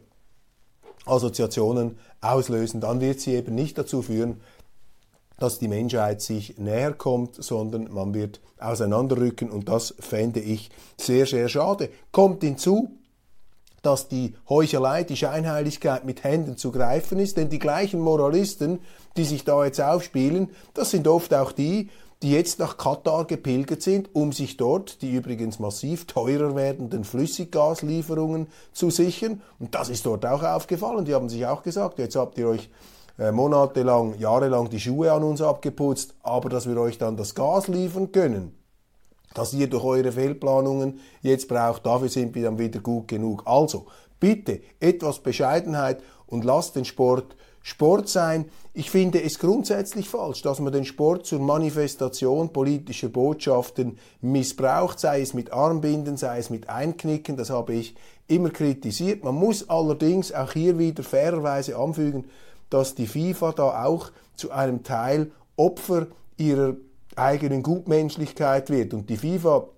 Assoziationen 1.07 1.99
auslösen. 2.21 2.83
Dann 2.83 3.01
wird 3.01 3.21
sie 3.21 3.35
eben 3.35 3.55
nicht 3.55 3.79
dazu 3.79 4.03
führen, 4.03 4.43
dass 5.39 5.59
die 5.59 5.67
Menschheit 5.67 6.21
sich 6.21 6.59
näher 6.59 6.93
kommt, 6.93 7.43
sondern 7.43 7.91
man 7.91 8.13
wird 8.13 8.43
auseinanderrücken 8.59 9.49
und 9.49 9.71
das 9.71 9.95
fände 9.99 10.41
ich 10.41 10.69
sehr, 10.99 11.25
sehr 11.25 11.49
schade. 11.49 11.89
Kommt 12.13 12.43
hinzu, 12.43 12.99
dass 13.81 14.09
die 14.09 14.35
Heuchelei, 14.51 15.03
die 15.03 15.17
Scheinheiligkeit 15.17 16.05
mit 16.05 16.23
Händen 16.23 16.59
zu 16.59 16.73
greifen 16.73 17.19
ist, 17.19 17.39
denn 17.39 17.49
die 17.49 17.59
gleichen 17.59 18.01
Moralisten, 18.01 18.81
die 19.17 19.25
sich 19.25 19.45
da 19.45 19.65
jetzt 19.65 19.81
aufspielen, 19.81 20.51
das 20.75 20.91
sind 20.91 21.09
oft 21.09 21.33
auch 21.33 21.53
die, 21.53 21.89
die 22.23 22.33
jetzt 22.33 22.59
nach 22.59 22.77
Katar 22.77 23.25
gepilgert 23.25 23.81
sind, 23.81 24.15
um 24.15 24.33
sich 24.33 24.59
dort 24.59 25.01
die 25.01 25.15
übrigens 25.15 25.59
massiv 25.59 26.07
teurer 26.07 26.55
werdenden 26.55 27.05
Flüssiggaslieferungen 27.05 28.49
zu 28.73 28.91
sichern. 28.91 29.41
Und 29.59 29.75
das 29.75 29.89
ist 29.89 30.05
dort 30.05 30.27
auch 30.27 30.43
aufgefallen. 30.43 31.07
Die 31.07 31.15
haben 31.15 31.31
sich 31.31 31.47
auch 31.47 31.63
gesagt, 31.63 31.99
jetzt 31.99 32.17
habt 32.17 32.37
ihr 32.37 32.49
euch 32.49 32.69
äh, 33.19 33.33
monatelang, 33.33 34.19
jahrelang 34.19 34.69
die 34.69 34.81
Schuhe 34.81 35.13
an 35.13 35.23
uns 35.23 35.41
abgeputzt, 35.41 36.15
aber 36.23 36.51
dass 36.51 36.69
wir 36.69 36.79
euch 36.79 36.99
dann 36.99 37.17
das 37.17 37.35
Gas 37.35 37.69
liefern 37.69 38.13
können, 38.13 38.55
das 39.33 39.55
ihr 39.55 39.69
durch 39.69 39.85
eure 39.85 40.13
Fehlplanungen 40.13 41.01
jetzt 41.23 41.49
braucht, 41.49 41.87
dafür 41.87 42.09
sind 42.11 42.35
wir 42.35 42.45
dann 42.45 42.59
wieder 42.59 42.81
gut 42.81 43.09
genug. 43.09 43.43
Also, 43.47 43.87
bitte 44.19 44.61
etwas 44.79 45.21
Bescheidenheit 45.21 46.03
und 46.27 46.45
lasst 46.45 46.77
den 46.77 46.85
Sport 46.85 47.37
Sport 47.63 48.09
sein. 48.09 48.47
Ich 48.73 48.91
finde 48.91 49.23
es 49.23 49.39
grundsätzlich 49.39 50.09
falsch, 50.09 50.43
dass 50.43 50.61
man 50.61 50.73
den 50.73 50.85
Sport 50.85 51.27
zur 51.27 51.41
Manifestation 51.41 52.53
politischer 52.53 53.09
Botschaften 53.09 53.99
missbraucht, 54.21 54.99
sei 54.99 55.21
es 55.21 55.35
mit 55.35 55.53
Armbinden, 55.53 56.17
sei 56.17 56.39
es 56.39 56.51
mit 56.51 56.69
Einknicken, 56.69 57.37
das 57.37 57.51
habe 57.51 57.75
ich 57.75 57.95
immer 58.29 58.51
kritisiert. 58.51 59.25
Man 59.25 59.35
muss 59.35 59.69
allerdings 59.69 60.33
auch 60.33 60.53
hier 60.53 60.79
wieder 60.79 61.03
fairerweise 61.03 61.77
anfügen, 61.77 62.27
dass 62.71 62.95
die 62.95 63.07
FIFA 63.07 63.53
da 63.53 63.85
auch 63.85 64.11
zu 64.37 64.53
einem 64.53 64.83
Teil 64.85 65.33
Opfer 65.57 66.07
ihrer 66.37 66.77
eigenen 67.17 67.63
Gutmenschlichkeit 67.63 68.71
wird. 68.71 68.95
Und 68.95 69.11
die 69.11 69.17
FIFA 69.17 69.69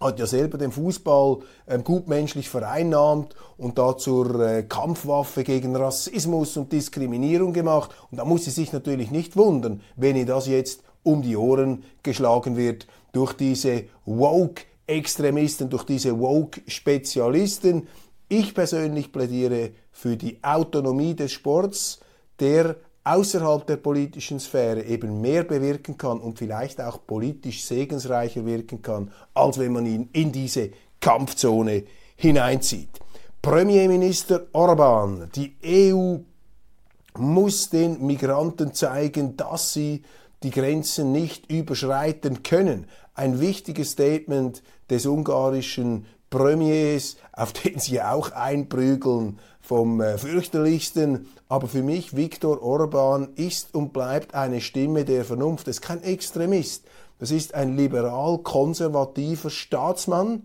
hat 0.00 0.18
ja 0.18 0.26
selber 0.26 0.58
den 0.58 0.72
Fußball 0.72 1.38
ähm, 1.66 1.84
gutmenschlich 1.84 2.48
vereinnahmt 2.48 3.34
und 3.56 3.78
da 3.78 3.96
zur 3.96 4.40
äh, 4.40 4.62
Kampfwaffe 4.62 5.44
gegen 5.44 5.74
Rassismus 5.74 6.56
und 6.56 6.72
Diskriminierung 6.72 7.52
gemacht. 7.52 7.90
Und 8.10 8.18
da 8.18 8.24
muss 8.24 8.44
sie 8.44 8.50
sich 8.50 8.72
natürlich 8.72 9.10
nicht 9.10 9.36
wundern, 9.36 9.80
wenn 9.96 10.16
ihr 10.16 10.26
das 10.26 10.46
jetzt 10.46 10.82
um 11.02 11.22
die 11.22 11.36
Ohren 11.36 11.84
geschlagen 12.02 12.56
wird 12.56 12.86
durch 13.12 13.32
diese 13.32 13.84
Woke-Extremisten, 14.04 15.70
durch 15.70 15.84
diese 15.84 16.18
Woke-Spezialisten. 16.18 17.88
Ich 18.28 18.54
persönlich 18.54 19.10
plädiere 19.10 19.70
für 19.90 20.16
die 20.16 20.38
Autonomie 20.42 21.14
des 21.14 21.32
Sports, 21.32 22.00
der 22.40 22.76
außerhalb 23.08 23.66
der 23.66 23.76
politischen 23.76 24.38
Sphäre 24.38 24.82
eben 24.82 25.20
mehr 25.20 25.44
bewirken 25.44 25.96
kann 25.96 26.20
und 26.20 26.38
vielleicht 26.38 26.80
auch 26.80 27.06
politisch 27.06 27.64
segensreicher 27.64 28.44
wirken 28.44 28.82
kann, 28.82 29.10
als 29.34 29.58
wenn 29.58 29.72
man 29.72 29.86
ihn 29.86 30.10
in 30.12 30.30
diese 30.30 30.70
Kampfzone 31.00 31.84
hineinzieht. 32.16 32.90
Premierminister 33.40 34.46
Orban, 34.52 35.30
die 35.34 35.56
EU 35.64 36.18
muss 37.16 37.70
den 37.70 38.04
Migranten 38.04 38.74
zeigen, 38.74 39.36
dass 39.36 39.72
sie 39.72 40.02
die 40.42 40.50
Grenzen 40.50 41.12
nicht 41.12 41.50
überschreiten 41.50 42.42
können. 42.42 42.86
Ein 43.14 43.40
wichtiges 43.40 43.92
Statement 43.92 44.62
des 44.90 45.06
ungarischen 45.06 46.06
Premiers, 46.30 47.16
auf 47.32 47.52
den 47.52 47.78
sie 47.78 48.02
auch 48.02 48.32
einprügeln, 48.32 49.38
vom 49.60 50.00
äh, 50.00 50.16
fürchterlichsten. 50.18 51.28
Aber 51.48 51.68
für 51.68 51.82
mich, 51.82 52.16
Viktor 52.16 52.62
Orban 52.62 53.28
ist 53.36 53.74
und 53.74 53.92
bleibt 53.92 54.34
eine 54.34 54.60
Stimme 54.60 55.04
der 55.04 55.24
Vernunft. 55.24 55.66
Das 55.66 55.76
ist 55.76 55.82
kein 55.82 56.02
Extremist. 56.02 56.84
Das 57.18 57.30
ist 57.30 57.54
ein 57.54 57.76
liberal-konservativer 57.76 59.50
Staatsmann, 59.50 60.44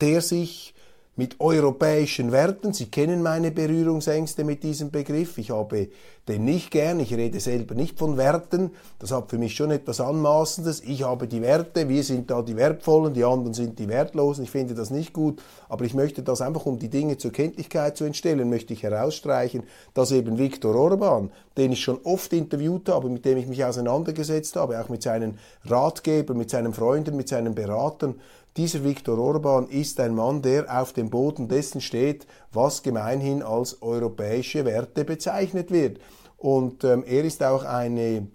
der 0.00 0.20
sich 0.20 0.74
mit 1.16 1.40
europäischen 1.40 2.32
Werten. 2.32 2.72
Sie 2.72 2.86
kennen 2.86 3.22
meine 3.22 3.50
Berührungsängste 3.50 4.44
mit 4.44 4.62
diesem 4.62 4.90
Begriff. 4.90 5.38
Ich 5.38 5.50
habe 5.50 5.88
den 6.28 6.44
nicht 6.44 6.70
gern. 6.70 7.00
Ich 7.00 7.14
rede 7.14 7.38
selber 7.40 7.74
nicht 7.74 7.98
von 7.98 8.16
Werten. 8.16 8.70
Das 8.98 9.12
hat 9.12 9.30
für 9.30 9.38
mich 9.38 9.54
schon 9.54 9.70
etwas 9.70 10.00
Anmaßendes. 10.00 10.80
Ich 10.80 11.02
habe 11.02 11.26
die 11.26 11.42
Werte. 11.42 11.88
Wir 11.88 12.02
sind 12.02 12.30
da 12.30 12.42
die 12.42 12.56
Wertvollen. 12.56 13.12
Die 13.12 13.24
anderen 13.24 13.54
sind 13.54 13.78
die 13.78 13.88
Wertlosen. 13.88 14.44
Ich 14.44 14.50
finde 14.50 14.74
das 14.74 14.90
nicht 14.90 15.12
gut. 15.12 15.42
Aber 15.68 15.84
ich 15.84 15.94
möchte 15.94 16.22
das 16.22 16.40
einfach, 16.40 16.66
um 16.66 16.78
die 16.78 16.88
Dinge 16.88 17.18
zur 17.18 17.32
Kenntlichkeit 17.32 17.96
zu 17.96 18.04
entstellen, 18.04 18.48
möchte 18.48 18.72
ich 18.72 18.82
herausstreichen, 18.82 19.64
dass 19.92 20.12
eben 20.12 20.38
Viktor 20.38 20.74
Orban, 20.74 21.30
den 21.56 21.72
ich 21.72 21.80
schon 21.80 21.98
oft 22.04 22.32
interviewt 22.32 22.88
habe, 22.88 23.10
mit 23.10 23.24
dem 23.24 23.36
ich 23.36 23.46
mich 23.46 23.64
auseinandergesetzt 23.64 24.56
habe, 24.56 24.80
auch 24.80 24.88
mit 24.88 25.02
seinen 25.02 25.38
Ratgebern, 25.64 26.36
mit 26.36 26.50
seinen 26.50 26.72
Freunden, 26.72 27.16
mit 27.16 27.28
seinen 27.28 27.54
Beratern, 27.54 28.14
dieser 28.56 28.84
Viktor 28.84 29.18
Orban 29.18 29.66
ist 29.66 29.98
ein 29.98 30.14
Mann, 30.14 30.40
der 30.40 30.80
auf 30.80 30.92
dem 30.92 31.10
Boden 31.10 31.48
dessen 31.48 31.80
steht, 31.80 32.24
was 32.52 32.84
gemeinhin 32.84 33.42
als 33.42 33.82
europäische 33.82 34.64
Werte 34.64 35.04
bezeichnet 35.04 35.72
wird. 35.72 35.98
Und 36.44 36.84
ähm, 36.84 37.04
er 37.06 37.24
ist 37.24 37.42
auch 37.42 37.64
eine 37.64 38.26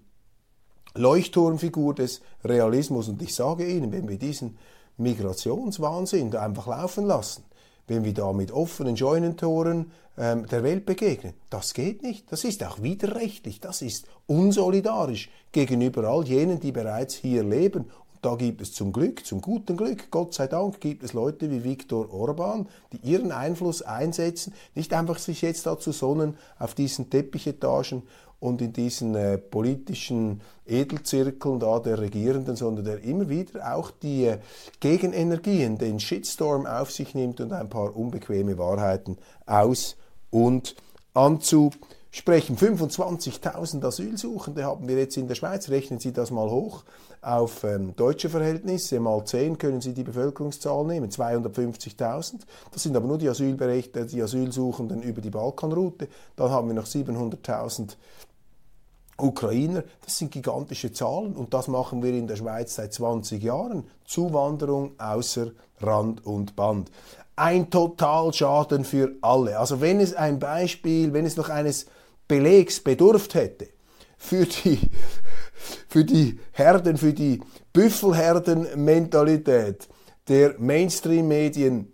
Leuchtturmfigur 0.96 1.94
des 1.94 2.22
Realismus. 2.44 3.08
Und 3.08 3.22
ich 3.22 3.36
sage 3.36 3.68
Ihnen, 3.68 3.92
wenn 3.92 4.10
wir 4.10 4.18
diesen 4.18 4.58
Migrationswahnsinn 4.98 6.36
einfach 6.36 6.66
laufen 6.66 7.06
lassen, 7.06 7.44
wenn 7.86 8.04
wir 8.04 8.16
da 8.16 8.34
mit 8.34 8.51
offenen 8.51 8.98
Scheunentoren 8.98 9.92
ähm, 10.18 10.48
der 10.48 10.63
Welt 10.63 10.88
begegnen. 10.88 11.36
Das 11.51 11.75
geht 11.75 12.01
nicht. 12.01 12.32
Das 12.32 12.46
ist 12.46 12.63
auch 12.63 12.82
widerrechtlich. 12.82 13.60
Das 13.60 13.84
ist 13.84 14.08
unsolidarisch 14.25 15.30
gegenüber 15.51 16.06
all 16.06 16.28
jenen, 16.28 16.60
die 16.60 16.72
bereits 16.72 17.13
hier 17.13 17.44
leben 17.44 17.92
da 18.22 18.36
gibt 18.36 18.62
es 18.62 18.74
zum 18.74 18.92
Glück, 18.92 19.26
zum 19.26 19.42
guten 19.42 19.78
Glück, 19.78 20.12
Gott 20.12 20.34
sei 20.34 20.48
Dank, 20.48 20.82
gibt 20.82 21.04
es 21.04 21.14
Leute 21.14 21.50
wie 21.50 21.64
Viktor 21.64 22.14
Orban, 22.14 22.68
die 22.92 22.98
ihren 22.98 23.32
Einfluss 23.32 23.82
einsetzen, 23.82 24.54
nicht 24.76 24.94
einfach 24.94 25.18
sich 25.18 25.42
jetzt 25.42 25.66
dazu 25.66 25.92
sonnen 25.92 26.38
auf 26.58 26.76
diesen 26.76 27.10
Teppichetagen 27.10 28.04
und 28.40 28.62
in 28.62 28.74
diesen 28.74 29.16
äh, 29.16 29.38
politischen 29.38 30.42
Edelzirkeln 30.66 31.60
da 31.60 31.80
der 31.80 32.00
Regierenden, 32.00 32.56
sondern 32.56 32.86
der 32.86 33.04
immer 33.04 33.30
wieder 33.30 33.76
auch 33.76 33.92
die 33.92 34.26
äh, 34.26 34.40
Gegenenergien, 34.80 35.78
den 35.78 36.00
Shitstorm 36.00 36.66
auf 36.66 36.92
sich 36.92 37.16
nimmt 37.16 37.42
und 37.42 37.52
ein 37.52 37.70
paar 37.70 37.96
unbequeme 37.96 38.58
Wahrheiten 38.58 39.18
aus 39.46 39.98
und 40.30 40.76
anzusprechen. 42.10 42.58
25.000 42.58 43.86
Asylsuchende 43.86 44.63
haben 44.63 44.88
wir 44.88 44.98
jetzt 44.98 45.18
in 45.18 45.28
der 45.28 45.36
Schweiz. 45.36 45.70
Rechnen 45.70 46.00
Sie 46.00 46.12
das 46.12 46.32
mal 46.32 46.50
hoch 46.50 46.84
auf 47.22 47.63
ähm, 47.63 47.96
deutsche 47.96 48.30
Verhältnisse. 48.30 49.00
Mal 49.00 49.24
10 49.24 49.58
können 49.58 49.82
Sie 49.82 49.94
die 49.94 50.04
Bevölkerungszahl 50.04 50.86
nehmen, 50.86 51.10
250.000. 51.10 52.42
Das 52.72 52.84
sind 52.84 52.96
aber 52.96 53.08
nur 53.08 53.18
die 53.18 53.30
Asylberechtigten, 53.30 54.08
die 54.08 54.22
Asylsuchenden 54.22 55.01
über 55.01 55.22
die 55.22 55.30
Balkanroute. 55.30 56.08
Dann 56.36 56.50
haben 56.50 56.68
wir 56.68 56.75
noch 56.75 56.86
700.000 56.86 57.96
Ukrainer, 59.18 59.84
das 60.06 60.18
sind 60.18 60.32
gigantische 60.32 60.94
Zahlen 60.94 61.34
und 61.34 61.54
das 61.54 61.68
machen 61.68 62.01
wir 62.01 62.13
in 62.13 62.28
der 62.28 62.38
Schweiz 62.38 62.75
seit 62.75 62.94
20 62.94 63.44
Jahren. 63.44 63.84
Zuwanderung 64.06 64.94
außer 64.98 65.51
Rand 65.82 66.25
und 66.25 66.56
Band. 66.56 66.89
Ein 67.36 67.70
Totalschaden 67.70 68.86
für 68.86 69.12
alle. 69.22 69.60
Also 69.60 69.82
wenn 69.82 70.00
es 70.00 70.13
ein 70.13 70.39
Beispiel, 70.39 71.12
wenn 71.12 71.25
es 71.25 71.36
noch 71.36 71.50
eines 71.50 71.88
Belegs 72.30 72.80
bedurft 72.80 73.34
hätte 73.34 73.68
für 74.18 74.46
die 74.46 74.80
für 75.90 76.06
die 76.06 76.40
Herden, 76.52 76.98
für 76.98 77.14
die 77.14 77.42
Büffelherden-Mentalität 77.74 79.90
der 80.28 80.56
Mainstream-Medien, 80.60 81.92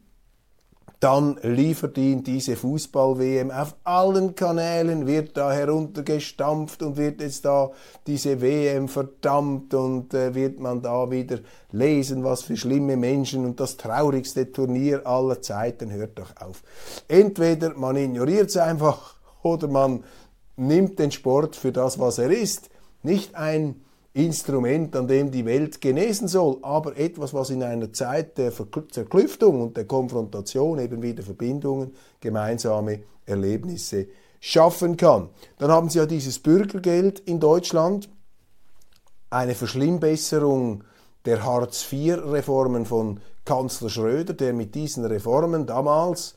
dann 1.00 1.38
liefert 1.44 1.98
ihn 1.98 2.24
diese 2.24 2.56
Fußball-WM. 2.56 3.51
Auf 3.51 3.75
allen 3.84 4.34
Kanälen 4.36 5.08
wird 5.08 5.38
da 5.38 5.51
heruntergestampft 5.51 6.82
und 6.84 6.98
wird 6.98 7.22
jetzt 7.22 7.46
da 7.46 7.72
diese 8.08 8.42
WM 8.42 8.88
verdammt 8.88 9.74
und 9.74 10.13
äh, 10.13 10.34
wird 10.34 10.60
man 10.60 10.82
da 10.82 11.12
wieder 11.12 11.39
lesen, 11.72 12.24
was 12.24 12.44
für 12.44 12.58
schlimme 12.58 12.98
Menschen 12.98 13.46
und 13.46 13.60
das 13.60 13.77
traurigste 13.77 14.51
Turnier 14.51 15.06
aller 15.06 15.42
Zeiten. 15.42 15.92
Hört 15.92 16.18
doch 16.18 16.34
auf. 16.42 16.63
Entweder 17.08 17.75
man 17.75 17.98
ignoriert 17.98 18.50
es 18.50 18.58
einfach 18.58 19.15
oder 19.44 19.68
man 19.68 20.04
nimmt 20.57 21.00
den 21.00 21.12
Sport 21.12 21.55
für 21.55 21.71
das, 21.71 22.00
was 22.00 22.17
er 22.17 22.31
ist 22.31 22.69
nicht 23.03 23.35
ein 23.35 23.81
Instrument, 24.13 24.95
an 24.95 25.07
dem 25.07 25.29
die 25.29 25.45
Welt 25.45 25.81
genesen 25.81 26.27
soll, 26.27 26.57
aber 26.62 26.97
etwas, 26.97 27.33
was 27.33 27.50
in 27.50 27.62
einer 27.63 27.91
Zeit 27.91 28.38
der 28.38 28.51
Zerklüftung 28.89 29.62
und 29.62 29.77
der 29.77 29.85
Konfrontation 29.85 30.79
eben 30.79 31.01
wieder 31.01 31.21
Verbindungen, 31.21 31.93
gemeinsame 32.21 33.03
Erlebnisse 33.25 34.07
schaffen 34.39 34.95
kann. 34.95 35.29
Dann 35.57 35.69
haben 35.69 35.89
Sie 35.89 35.97
ja 35.97 36.05
dieses 36.05 36.39
Bürgergeld 36.39 37.19
in 37.19 37.39
Deutschland, 37.39 38.09
eine 39.29 39.53
Verschlimmbesserung 39.53 40.83
der 41.25 41.43
Hartz-IV-Reformen 41.43 42.85
von 42.85 43.19
Kanzler 43.43 43.89
Schröder, 43.89 44.33
der 44.33 44.53
mit 44.53 44.75
diesen 44.75 45.03
Reformen 45.03 45.65
damals 45.65 46.35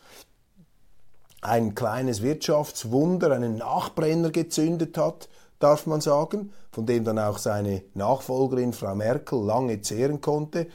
ein 1.41 1.75
kleines 1.75 2.23
Wirtschaftswunder, 2.23 3.33
einen 3.33 3.57
Nachbrenner 3.57 4.31
gezündet 4.31 4.99
hat, 4.99 5.29
darf 5.59 5.87
man 5.87 6.01
sagen, 6.01 6.53
von 6.71 6.87
dem 6.87 7.05
dann 7.05 7.19
auch 7.19 7.39
seine 7.39 7.83
Nachfolgerin 7.95 8.73
Frau 8.73 8.95
Merkel 8.95 9.41
lange 9.41 9.81
zehren 9.81 10.21
konnte. 10.21 10.69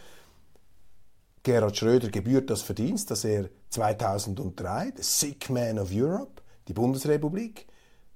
Gerhard 1.44 1.76
Schröder 1.76 2.10
gebührt 2.10 2.50
das 2.50 2.62
Verdienst, 2.62 3.12
dass 3.12 3.26
er 3.26 3.50
2003, 3.70 4.94
the 4.96 5.04
Sick 5.04 5.50
Man 5.50 5.78
of 5.80 5.90
Europe, 5.92 6.42
die 6.68 6.74
Bundesrepublik, 6.74 7.68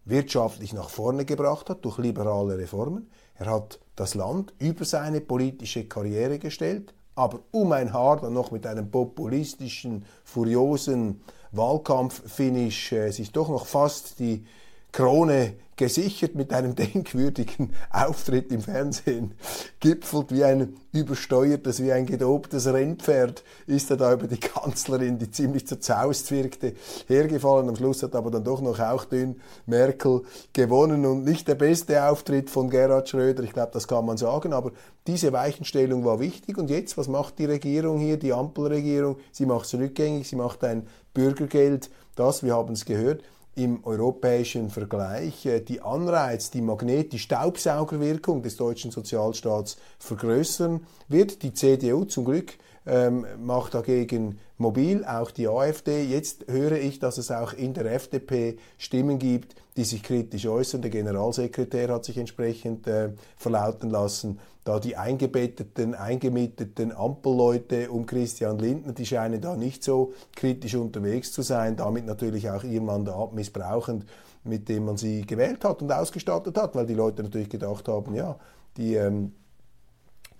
wirtschaftlich 0.06 0.74
nach 0.74 0.89
vorne 0.89 1.25
gebracht 1.25 1.70
hat 1.70 1.84
durch 1.84 1.98
liberale 1.98 2.58
Reformen. 2.58 3.10
Er 3.36 3.48
hat 3.48 3.80
das 3.96 4.16
Land 4.16 4.54
über 4.60 4.86
seine 4.86 5.20
politische 5.20 5.86
Karriere 5.86 6.39
gestellt, 6.39 6.94
aber 7.16 7.39
um 7.51 7.72
ein 7.74 7.92
Haar 7.92 8.22
dann 8.22 8.34
noch 8.34 8.51
mit 8.51 8.66
einem 8.66 8.89
populistischen, 8.89 10.06
furiosen 10.24 11.22
Wahlkampffinish 11.51 12.92
äh, 12.92 13.12
sich 13.12 13.32
doch 13.32 13.50
noch 13.50 13.66
fast 13.66 14.20
die 14.20 14.46
Krone 14.92 15.54
gesichert 15.77 16.36
mit 16.36 16.51
einem 16.51 16.75
denkwürdigen 16.75 17.74
Auftritt 17.92 18.51
im 18.51 18.62
Fernsehen, 18.62 19.36
gipfelt 19.80 20.32
wie 20.32 20.44
ein 20.44 20.75
übersteuertes, 20.92 21.82
wie 21.82 21.92
ein 21.92 22.08
gedobtes 22.08 22.66
Rennpferd, 22.66 23.44
ist 23.68 23.92
er 23.92 23.98
da 23.98 24.13
über 24.13 24.27
die 24.27 24.39
Kanzlerin, 24.39 25.20
die 25.20 25.30
ziemlich 25.30 25.68
zerzaust 25.68 26.32
wirkte, 26.32 26.74
hergefallen. 27.08 27.70
Am 27.70 27.75
Schluss 27.75 28.01
hat 28.01 28.16
aber 28.16 28.32
dann 28.32 28.44
doch 28.44 28.62
noch 28.62 28.80
hauchdünn 28.80 29.39
Merkel 29.68 30.24
gewonnen 30.54 31.06
und 31.06 31.24
nicht 31.24 31.48
der 31.48 31.56
beste 31.56 32.04
Auftritt 32.04 32.50
von 32.50 32.70
Gerhard 32.70 33.08
Schröder, 33.10 33.44
ich 33.44 33.54
glaube, 33.54 33.72
das 33.74 33.88
kann 33.88 34.06
man 34.06 34.18
sagen, 34.18 34.54
aber 34.54 34.72
diese 35.06 35.32
Weichenstellung 35.32 36.04
war 36.04 36.20
wichtig 36.20 36.58
und 36.58 36.70
jetzt, 36.70 36.98
was 36.98 37.08
macht 37.08 37.39
die 37.39 37.46
Regierung 37.46 38.00
hier, 38.00 38.18
die 38.18 38.34
Ampelregierung? 38.34 39.18
Sie 39.32 39.46
macht 39.46 39.68
es 39.68 39.75
rückgängig, 39.75 40.27
sie 40.27 40.36
macht 40.36 40.63
ein 40.63 40.88
Bürgergeld, 41.17 41.89
das, 42.15 42.43
wir 42.43 42.53
haben 42.53 42.74
es 42.74 42.86
gehört, 42.86 43.24
im 43.55 43.83
europäischen 43.83 44.69
Vergleich 44.69 45.47
äh, 45.47 45.62
die 45.62 45.81
Anreiz, 45.81 46.51
die 46.51 46.62
Magnet, 46.62 47.12
die 47.12 47.17
Staubsaugerwirkung 47.17 48.43
des 48.43 48.55
deutschen 48.55 48.91
Sozialstaats 48.91 49.77
vergrößern 49.97 50.86
wird. 51.07 51.41
Die 51.41 51.53
CDU 51.53 52.05
zum 52.05 52.25
Glück 52.25 52.53
ähm, 52.88 53.25
macht 53.39 53.74
dagegen 53.74 54.39
mobil, 54.58 55.06
auch 55.06 55.32
die 55.32 55.48
AfD. 55.48 56.03
Jetzt 56.03 56.46
höre 56.48 56.74
ich, 56.74 57.00
dass 57.00 57.17
es 57.17 57.29
auch 57.32 57.53
in 57.53 57.74
der 57.74 57.86
FDP 57.94 58.58
Stimmen 58.77 59.20
gibt, 59.20 59.56
die 59.75 59.84
sich 59.84 60.01
kritisch 60.01 60.48
äußern. 60.48 60.82
Der 60.82 60.91
Generalsekretär 60.91 61.89
hat 61.89 62.06
sich 62.06 62.17
entsprechend 62.17 62.88
äh, 62.88 63.10
verlauten 63.38 63.89
lassen 63.89 64.39
da 64.67 64.82
die 64.82 64.98
eingebetteten, 64.98 65.96
eingemieteten 65.96 66.91
Ampelleute 66.91 67.89
um 67.89 68.06
Christian 68.06 68.60
Lindner, 68.60 68.91
die 68.91 69.06
scheinen 69.06 69.39
da 69.39 69.56
nicht 69.56 69.82
so 69.82 70.12
kritisch 70.36 70.75
unterwegs 70.75 71.32
zu 71.32 71.41
sein, 71.41 71.77
damit 71.77 72.06
natürlich 72.06 72.50
auch 72.50 72.65
ihr 72.65 72.82
Mandat 72.82 73.32
missbrauchend, 73.32 74.06
mit 74.44 74.67
dem 74.67 74.84
man 74.84 74.98
sie 74.98 75.25
gewählt 75.25 75.63
hat 75.63 75.82
und 75.82 75.89
ausgestattet 75.89 76.58
hat, 76.58 76.75
weil 76.75 76.86
die 76.86 76.96
Leute 76.96 77.24
natürlich 77.24 77.48
gedacht 77.48 77.88
haben, 77.88 78.13
ja, 78.13 78.38
die, 78.75 78.96
ähm, 78.96 79.32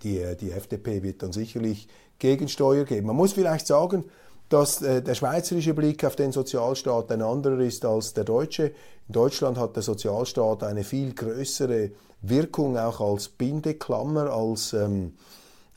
die, 0.02 0.18
äh, 0.18 0.36
die 0.36 0.50
FDP 0.50 1.02
wird 1.02 1.22
dann 1.22 1.32
sicherlich 1.32 1.88
Gegensteuer 2.18 2.84
geben. 2.84 3.06
Man 3.06 3.16
muss 3.16 3.32
vielleicht 3.32 3.66
sagen, 3.66 4.04
dass 4.48 4.82
äh, 4.82 5.02
der 5.02 5.14
schweizerische 5.14 5.74
Blick 5.74 6.04
auf 6.04 6.16
den 6.16 6.32
Sozialstaat 6.32 7.12
ein 7.12 7.22
anderer 7.22 7.60
ist 7.60 7.84
als 7.84 8.14
der 8.14 8.24
deutsche. 8.24 8.72
In 9.08 9.12
Deutschland 9.12 9.58
hat 9.58 9.76
der 9.76 9.82
Sozialstaat 9.82 10.62
eine 10.62 10.84
viel 10.84 11.14
größere 11.14 11.90
Wirkung 12.22 12.76
auch 12.78 13.00
als 13.00 13.28
Bindeklammer, 13.28 14.30
als, 14.32 14.72
ähm, 14.72 15.14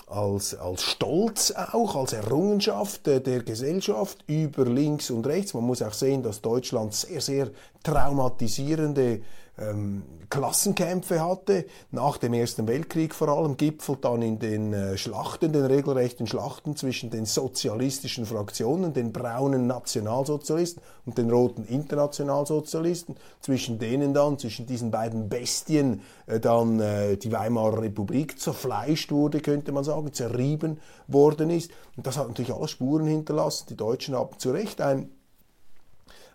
als, 0.07 0.55
als 0.55 0.83
Stolz 0.83 1.51
auch, 1.51 1.95
als 1.95 2.13
Errungenschaft 2.13 3.05
der 3.05 3.21
Gesellschaft 3.21 4.23
über 4.27 4.65
links 4.65 5.09
und 5.11 5.27
rechts. 5.27 5.53
Man 5.53 5.63
muss 5.63 5.81
auch 5.81 5.93
sehen, 5.93 6.23
dass 6.23 6.41
Deutschland 6.41 6.93
sehr, 6.93 7.21
sehr 7.21 7.49
traumatisierende 7.83 9.21
ähm, 9.61 10.03
Klassenkämpfe 10.31 11.23
hatte, 11.23 11.65
nach 11.91 12.17
dem 12.17 12.33
Ersten 12.33 12.65
Weltkrieg 12.65 13.13
vor 13.13 13.27
allem, 13.27 13.57
gipfelt 13.57 14.05
dann 14.05 14.21
in 14.21 14.39
den 14.39 14.73
äh, 14.73 14.97
Schlachten, 14.97 15.51
den 15.51 15.65
regelrechten 15.65 16.25
Schlachten 16.25 16.77
zwischen 16.77 17.09
den 17.09 17.25
sozialistischen 17.25 18.25
Fraktionen, 18.25 18.93
den 18.93 19.11
braunen 19.11 19.67
Nationalsozialisten 19.67 20.81
und 21.05 21.17
den 21.17 21.29
roten 21.29 21.65
Internationalsozialisten, 21.65 23.17
zwischen 23.41 23.77
denen 23.77 24.13
dann, 24.13 24.39
zwischen 24.39 24.65
diesen 24.65 24.89
beiden 24.89 25.27
Bestien, 25.27 26.01
äh, 26.27 26.39
dann 26.39 26.79
äh, 26.79 27.17
die 27.17 27.31
Weimarer 27.31 27.81
Republik 27.81 28.39
zerfleischt 28.39 29.11
wurde, 29.11 29.41
könnte 29.41 29.73
man 29.73 29.83
sagen, 29.83 30.13
zerrieben 30.13 30.79
worden 31.07 31.49
ist. 31.49 31.71
Und 31.97 32.07
das 32.07 32.17
hat 32.17 32.29
natürlich 32.29 32.53
alle 32.53 32.69
Spuren 32.69 33.05
hinterlassen. 33.05 33.65
Die 33.69 33.77
Deutschen 33.77 34.15
haben 34.15 34.39
zu 34.39 34.51
Recht 34.51 34.79
ein 34.79 35.09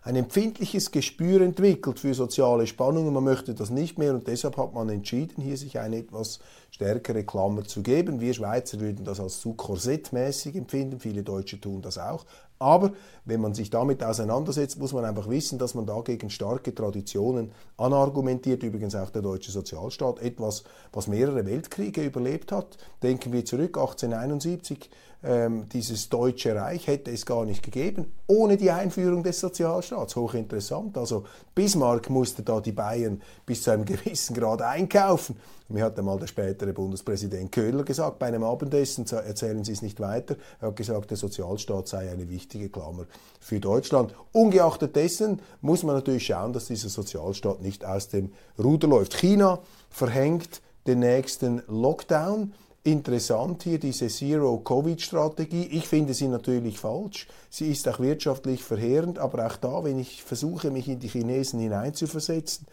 ein 0.07 0.15
empfindliches 0.15 0.91
Gespür 0.91 1.41
entwickelt 1.41 1.99
für 1.99 2.13
soziale 2.13 2.65
Spannungen. 2.65 3.13
Man 3.13 3.25
möchte 3.25 3.53
das 3.53 3.69
nicht 3.69 3.97
mehr 3.97 4.13
und 4.13 4.25
deshalb 4.25 4.55
hat 4.55 4.73
man 4.73 4.87
entschieden, 4.87 5.43
hier 5.43 5.57
sich 5.57 5.77
eine 5.79 5.97
etwas 5.97 6.39
stärkere 6.71 7.25
Klammer 7.25 7.65
zu 7.65 7.83
geben. 7.83 8.21
Wir 8.21 8.33
Schweizer 8.33 8.79
würden 8.79 9.03
das 9.03 9.19
als 9.19 9.41
zu 9.41 9.53
korsettmäßig 9.53 10.55
empfinden, 10.55 11.01
viele 11.01 11.23
Deutsche 11.23 11.59
tun 11.59 11.81
das 11.81 11.97
auch. 11.97 12.25
Aber 12.59 12.93
wenn 13.25 13.41
man 13.41 13.53
sich 13.53 13.69
damit 13.69 14.03
auseinandersetzt, 14.03 14.79
muss 14.79 14.93
man 14.93 15.05
einfach 15.05 15.29
wissen, 15.29 15.59
dass 15.59 15.75
man 15.75 15.85
dagegen 15.85 16.29
starke 16.29 16.73
Traditionen 16.73 17.51
anargumentiert. 17.77 18.63
Übrigens 18.63 18.95
auch 18.95 19.09
der 19.09 19.21
deutsche 19.21 19.51
Sozialstaat, 19.51 20.19
etwas, 20.19 20.63
was 20.91 21.07
mehrere 21.07 21.45
Weltkriege 21.45 22.03
überlebt 22.03 22.51
hat. 22.51 22.77
Denken 23.03 23.33
wir 23.33 23.45
zurück, 23.45 23.77
1871 23.77 24.89
ähm, 25.23 25.67
dieses 25.69 26.09
Deutsche 26.09 26.55
Reich 26.55 26.87
hätte 26.87 27.11
es 27.11 27.25
gar 27.25 27.43
nicht 27.43 27.63
gegeben, 27.63 28.13
ohne 28.27 28.55
die 28.55 28.71
Einführung 28.71 29.23
des 29.23 29.39
Sozialstaats. 29.39 30.15
Hochinteressant. 30.15 30.97
Also 30.97 31.25
Bismarck 31.55 32.09
musste 32.09 32.43
da 32.43 32.61
die 32.61 32.71
Bayern 32.71 33.21
bis 33.45 33.63
zu 33.63 33.71
einem 33.71 33.85
gewissen 33.85 34.35
Grad 34.35 34.61
einkaufen. 34.61 35.35
Mir 35.69 35.83
hat 35.83 35.99
einmal 35.99 36.17
der 36.17 36.27
spätere 36.27 36.71
Bundespräsident 36.71 37.51
Köhler 37.51 37.83
gesagt, 37.83 38.19
bei 38.19 38.27
einem 38.27 38.43
Abendessen 38.43 39.05
erzählen 39.05 39.65
Sie 39.65 39.73
es 39.73 39.81
nicht 39.81 39.99
weiter. 39.99 40.37
Er 40.61 40.69
hat 40.69 40.77
gesagt, 40.77 41.09
der 41.09 41.17
Sozialstaat 41.17 41.89
sei 41.89 42.09
eine 42.09 42.29
wichtige 42.29 42.69
Klammer 42.69 43.05
für 43.41 43.59
Deutschland. 43.59 44.13
Ungeachtet 44.31 44.95
dessen 44.95 45.41
muss 45.59 45.83
man 45.83 45.95
natürlich 45.95 46.25
schauen, 46.25 46.53
dass 46.53 46.65
dieser 46.67 46.87
Sozialstaat 46.87 47.61
nicht 47.61 47.83
aus 47.83 48.07
dem 48.07 48.31
Ruder 48.57 48.87
läuft. 48.87 49.13
China 49.15 49.59
verhängt 49.89 50.61
den 50.87 50.99
nächsten 50.99 51.61
Lockdown. 51.67 52.53
Interessant 52.83 53.63
hier 53.63 53.77
diese 53.77 54.07
Zero-Covid-Strategie. 54.07 55.65
Ich 55.71 55.89
finde 55.89 56.13
sie 56.13 56.29
natürlich 56.29 56.79
falsch. 56.79 57.27
Sie 57.49 57.69
ist 57.69 57.85
auch 57.89 57.99
wirtschaftlich 57.99 58.63
verheerend, 58.63 59.19
aber 59.19 59.45
auch 59.45 59.57
da, 59.57 59.83
wenn 59.83 59.99
ich 59.99 60.23
versuche, 60.23 60.71
mich 60.71 60.87
in 60.87 60.99
die 60.99 61.09
Chinesen 61.09 61.59
hineinzuversetzen, 61.59 62.65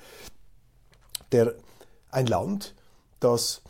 der, 1.33 1.55
ein 2.13 2.27
Land, 2.27 2.77
das 3.25 3.63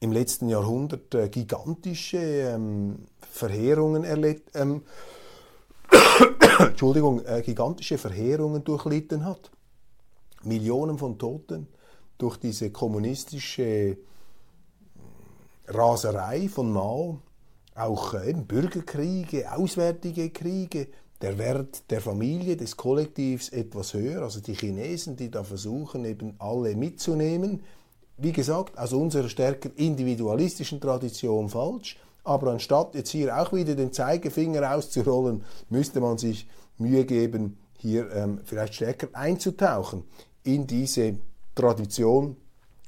im 0.00 0.12
letzten 0.12 0.48
Jahrhundert 0.48 1.14
äh, 1.14 1.28
gigantische 1.28 2.18
ähm, 2.18 3.06
Verheerungen 3.30 4.04
erlebt, 4.04 4.50
ähm, 4.54 4.82
Entschuldigung, 6.58 7.24
äh, 7.24 7.42
gigantische 7.42 7.98
Verheerungen 7.98 8.64
durchlitten 8.64 9.24
hat. 9.24 9.50
Millionen 10.42 10.98
von 10.98 11.18
Toten 11.18 11.68
durch 12.18 12.36
diese 12.36 12.70
kommunistische 12.70 13.96
Raserei 15.68 16.48
von 16.48 16.72
Mao, 16.72 17.20
auch 17.74 18.14
äh, 18.14 18.32
Bürgerkriege, 18.32 19.52
auswärtige 19.52 20.30
Kriege, 20.30 20.88
der 21.22 21.38
Wert 21.38 21.90
der 21.90 22.00
Familie, 22.00 22.56
des 22.56 22.76
Kollektivs 22.76 23.48
etwas 23.50 23.94
höher. 23.94 24.22
Also 24.22 24.40
die 24.40 24.54
Chinesen, 24.54 25.16
die 25.16 25.30
da 25.30 25.44
versuchen, 25.44 26.04
eben 26.04 26.34
alle 26.38 26.74
mitzunehmen. 26.74 27.62
Wie 28.18 28.32
gesagt, 28.32 28.76
aus 28.76 28.92
unserer 28.92 29.28
stärker 29.28 29.70
individualistischen 29.76 30.80
Tradition 30.80 31.48
falsch. 31.48 31.96
Aber 32.24 32.52
anstatt 32.52 32.94
jetzt 32.94 33.10
hier 33.10 33.36
auch 33.40 33.52
wieder 33.52 33.74
den 33.74 33.92
Zeigefinger 33.92 34.74
auszurollen, 34.74 35.44
müsste 35.70 36.00
man 36.00 36.18
sich 36.18 36.46
Mühe 36.78 37.04
geben, 37.04 37.56
hier 37.78 38.10
ähm, 38.12 38.40
vielleicht 38.44 38.74
stärker 38.74 39.08
einzutauchen 39.12 40.04
in 40.44 40.66
diese 40.66 41.16
Tradition, 41.54 42.36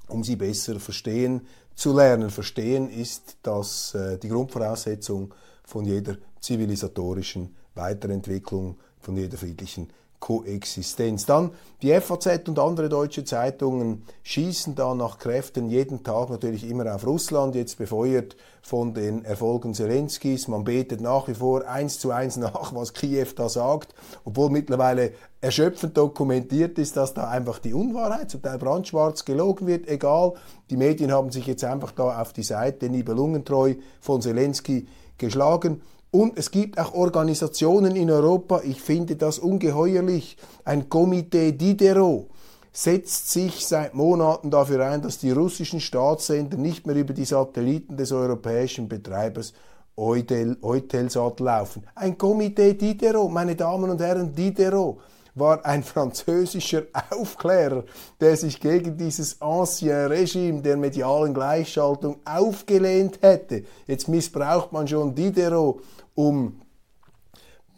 um 0.09 0.23
sie 0.23 0.37
besser 0.37 0.79
verstehen 0.79 1.43
zu 1.75 1.97
lernen. 1.97 2.31
Verstehen 2.31 2.89
ist 2.89 3.37
das, 3.43 3.95
äh, 3.95 4.19
die 4.19 4.29
Grundvoraussetzung 4.29 5.35
von 5.65 5.85
jeder 5.85 6.17
zivilisatorischen 6.41 7.57
Weiterentwicklung, 7.75 8.77
von 9.01 9.17
jeder 9.17 9.37
friedlichen 9.37 9.89
Koexistenz. 10.25 11.27
Dann 11.27 11.51
die 11.83 11.93
FAZ 12.01 12.49
und 12.49 12.59
andere 12.59 12.89
deutsche 12.89 13.25
Zeitungen 13.25 14.05
schießen 14.23 14.75
da 14.75 14.95
nach 14.95 15.19
Kräften 15.19 15.69
jeden 15.69 16.03
Tag 16.03 16.31
natürlich 16.31 16.67
immer 16.67 16.95
auf 16.95 17.07
Russland, 17.07 17.55
jetzt 17.55 17.77
befeuert 17.77 18.35
von 18.63 18.95
den 18.95 19.23
Erfolgen 19.27 19.75
Zelenskis. 19.75 20.49
Man 20.49 20.65
betet 20.65 21.03
nach 21.03 21.29
wie 21.29 21.35
vor 21.35 21.69
eins 21.69 21.99
zu 21.99 22.11
eins 22.11 22.39
nach, 22.39 22.75
was 22.75 22.95
Kiew 22.95 23.27
da 23.37 23.51
sagt, 23.51 23.95
obwohl 24.25 24.49
mittlerweile 24.49 25.13
erschöpfend 25.43 25.95
dokumentiert 25.99 26.79
ist, 26.79 26.97
dass 26.97 27.13
da 27.13 27.29
einfach 27.29 27.59
die 27.59 27.75
Unwahrheit, 27.75 28.31
zum 28.31 28.41
Teil 28.41 28.57
brandschwarz 28.57 29.27
gelogen 29.27 29.67
wird, 29.67 29.87
egal. 29.89 30.33
Die 30.71 30.79
Medien 30.79 31.13
haben 31.13 31.33
sich 31.33 31.47
jetzt 31.47 31.65
einfach 31.65 31.91
da 31.91 32.23
auf 32.23 32.33
die 32.33 32.45
Seite 32.45 32.89
nibelungentreu 32.89 33.75
von 34.01 34.23
Zelensky 34.23 34.87
geschlagen. 35.19 35.83
Und 36.15 36.39
es 36.39 36.53
gibt 36.53 36.79
auch 36.79 36.95
Organisationen 36.95 37.97
in 37.97 38.09
Europa, 38.09 38.61
ich 38.63 38.81
finde 38.81 39.17
das 39.17 39.41
ungeheuerlich, 39.41 40.37
ein 40.65 40.89
Komitee 40.89 41.51
Diderot 41.51 42.29
setzt 42.73 43.33
sich 43.33 43.67
seit 43.67 43.95
Monaten 43.95 44.49
dafür 44.49 44.87
ein, 44.87 45.03
dass 45.03 45.19
die 45.19 45.33
russischen 45.33 45.81
Staatssender 45.81 46.57
nicht 46.57 46.87
mehr 46.87 46.95
über 46.95 47.15
die 47.15 47.25
Satelliten 47.25 47.97
des 47.97 48.13
europäischen 48.13 48.89
Betreibers 48.89 49.55
Eutel, 49.97 50.57
Eutelsat 50.63 51.41
laufen. 51.41 51.83
Ein 51.97 52.17
Komitee 52.17 52.75
Diderot, 52.75 53.33
meine 53.33 53.57
Damen 53.57 53.91
und 53.91 54.01
Herren, 54.01 54.33
Diderot 54.33 54.99
war 55.35 55.67
ein 55.67 55.83
französischer 55.95 56.85
Aufklärer, 57.11 57.83
der 58.21 58.37
sich 58.37 58.61
gegen 58.61 58.97
dieses 58.97 59.43
Ancien 59.43 60.07
Regime 60.07 60.63
der 60.63 60.77
medialen 60.77 61.35
Gleichschaltung 61.35 62.19
aufgelehnt 62.25 63.19
hätte. 63.21 63.65
Jetzt 63.89 64.07
missbraucht 64.07 64.71
man 64.71 64.87
schon 64.87 65.13
Diderot 65.13 65.81
um 66.15 66.61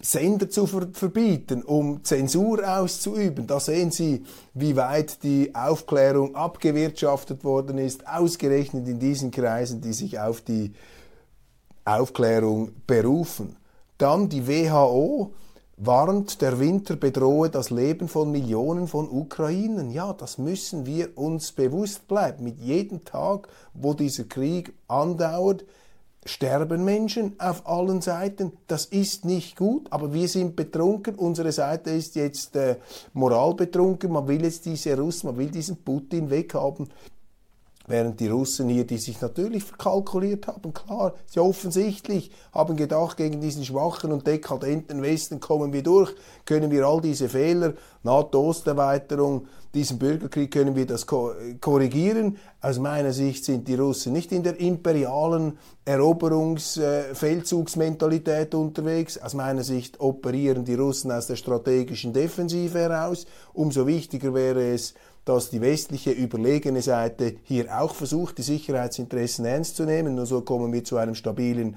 Sender 0.01 0.51
zu 0.51 0.67
verbieten, 0.67 1.63
um 1.63 2.05
Zensur 2.05 2.63
auszuüben. 2.79 3.47
Da 3.47 3.59
sehen 3.59 3.91
Sie, 3.91 4.25
wie 4.53 4.77
weit 4.77 5.23
die 5.23 5.55
Aufklärung 5.55 6.35
abgewirtschaftet 6.35 7.45
worden 7.45 7.79
ist, 7.79 8.07
ausgerechnet 8.07 8.87
in 8.87 8.99
diesen 8.99 9.31
Kreisen, 9.31 9.81
die 9.81 9.95
sich 9.95 10.21
auf 10.21 10.43
die 10.43 10.75
Aufklärung 11.85 12.73
berufen. 12.87 13.57
Dann 13.97 14.29
die 14.29 14.47
WHO 14.47 15.33
warnt, 15.79 16.41
der 16.41 16.59
Winter 16.59 16.97
bedrohe 16.97 17.49
das 17.49 17.71
Leben 17.71 18.09
von 18.09 18.31
Millionen 18.31 18.89
von 18.89 19.09
Ukrainern. 19.09 19.91
Ja, 19.91 20.13
das 20.13 20.37
müssen 20.37 20.85
wir 20.85 21.17
uns 21.17 21.53
bewusst 21.53 22.07
bleiben. 22.07 22.45
Mit 22.45 22.59
jedem 22.59 23.05
Tag, 23.05 23.49
wo 23.73 23.95
dieser 23.95 24.25
Krieg 24.25 24.75
andauert, 24.89 25.65
sterben 26.27 26.85
Menschen 26.85 27.35
auf 27.39 27.67
allen 27.67 28.03
Seiten. 28.03 28.53
Das 28.67 28.85
ist 28.85 29.25
nicht 29.25 29.57
gut, 29.57 29.87
aber 29.91 30.13
wir 30.13 30.29
sind 30.29 30.57
betrunken. 30.57 31.15
Unsere 31.15 31.53
Seite 31.53 31.91
ist 31.91 32.17
jetzt 32.17 32.57
äh, 32.57 32.77
moralbetrunken. 33.15 34.13
Man 34.13 34.29
will 34.29 34.43
jetzt 34.43 34.67
diese 34.67 34.97
Russen, 34.97 35.29
man 35.29 35.39
will 35.39 35.51
diesen 35.51 35.77
Putin 35.77 36.29
weghaben. 36.29 36.89
Während 37.89 38.19
die 38.19 38.27
Russen 38.27 38.69
hier, 38.69 38.85
die 38.85 38.99
sich 38.99 39.21
natürlich 39.21 39.63
verkalkuliert 39.63 40.49
haben, 40.49 40.75
klar, 40.75 41.15
ja 41.33 41.43
offensichtlich, 41.43 42.33
haben 42.53 42.77
gedacht, 42.77 43.17
gegen 43.17 43.41
diesen 43.41 43.65
schwachen 43.65 44.11
und 44.11 44.27
dekadenten 44.27 45.03
Westen 45.03 45.39
kommen 45.39 45.73
wir 45.73 45.85
durch, 45.85 46.13
können 46.47 46.73
wir 46.73 46.85
all 46.85 47.01
diese 47.01 47.29
Fehler, 47.29 47.75
NATO-Osterweiterung, 48.03 49.47
diesen 49.73 49.99
Bürgerkrieg, 49.99 50.51
können 50.51 50.75
wir 50.75 50.87
das 50.87 51.07
korrigieren. 51.07 52.39
Aus 52.61 52.79
meiner 52.79 53.13
Sicht 53.13 53.45
sind 53.45 53.69
die 53.69 53.75
Russen 53.75 54.15
nicht 54.15 54.33
in 54.33 54.43
der 54.43 54.59
imperialen 54.59 55.59
Eroberungsfeldzugsmentalität 55.85 58.55
unterwegs. 58.55 59.19
Aus 59.19 59.35
meiner 59.35 59.63
Sicht 59.63 60.01
operieren 60.01 60.65
die 60.65 60.75
Russen 60.75 61.13
aus 61.13 61.27
der 61.27 61.37
strategischen 61.37 62.15
Defensive 62.15 62.79
heraus. 62.79 63.27
Umso 63.53 63.87
wichtiger 63.87 64.35
wäre 64.35 64.73
es, 64.73 64.95
dass 65.27 65.51
die 65.51 65.61
westliche 65.61 66.13
überlegene 66.13 66.81
Seite 66.81 67.35
hier 67.43 67.81
auch 67.81 67.95
versucht, 67.95 68.39
die 68.39 68.43
Sicherheitsinteressen 68.43 69.45
ernst 69.45 69.77
zu 69.77 69.85
nehmen. 69.85 70.15
Nur 70.15 70.25
so 70.25 70.41
kommen 70.41 70.73
wir 70.73 70.85
zu 70.85 70.97
einem 70.97 71.17
stabilen 71.17 71.77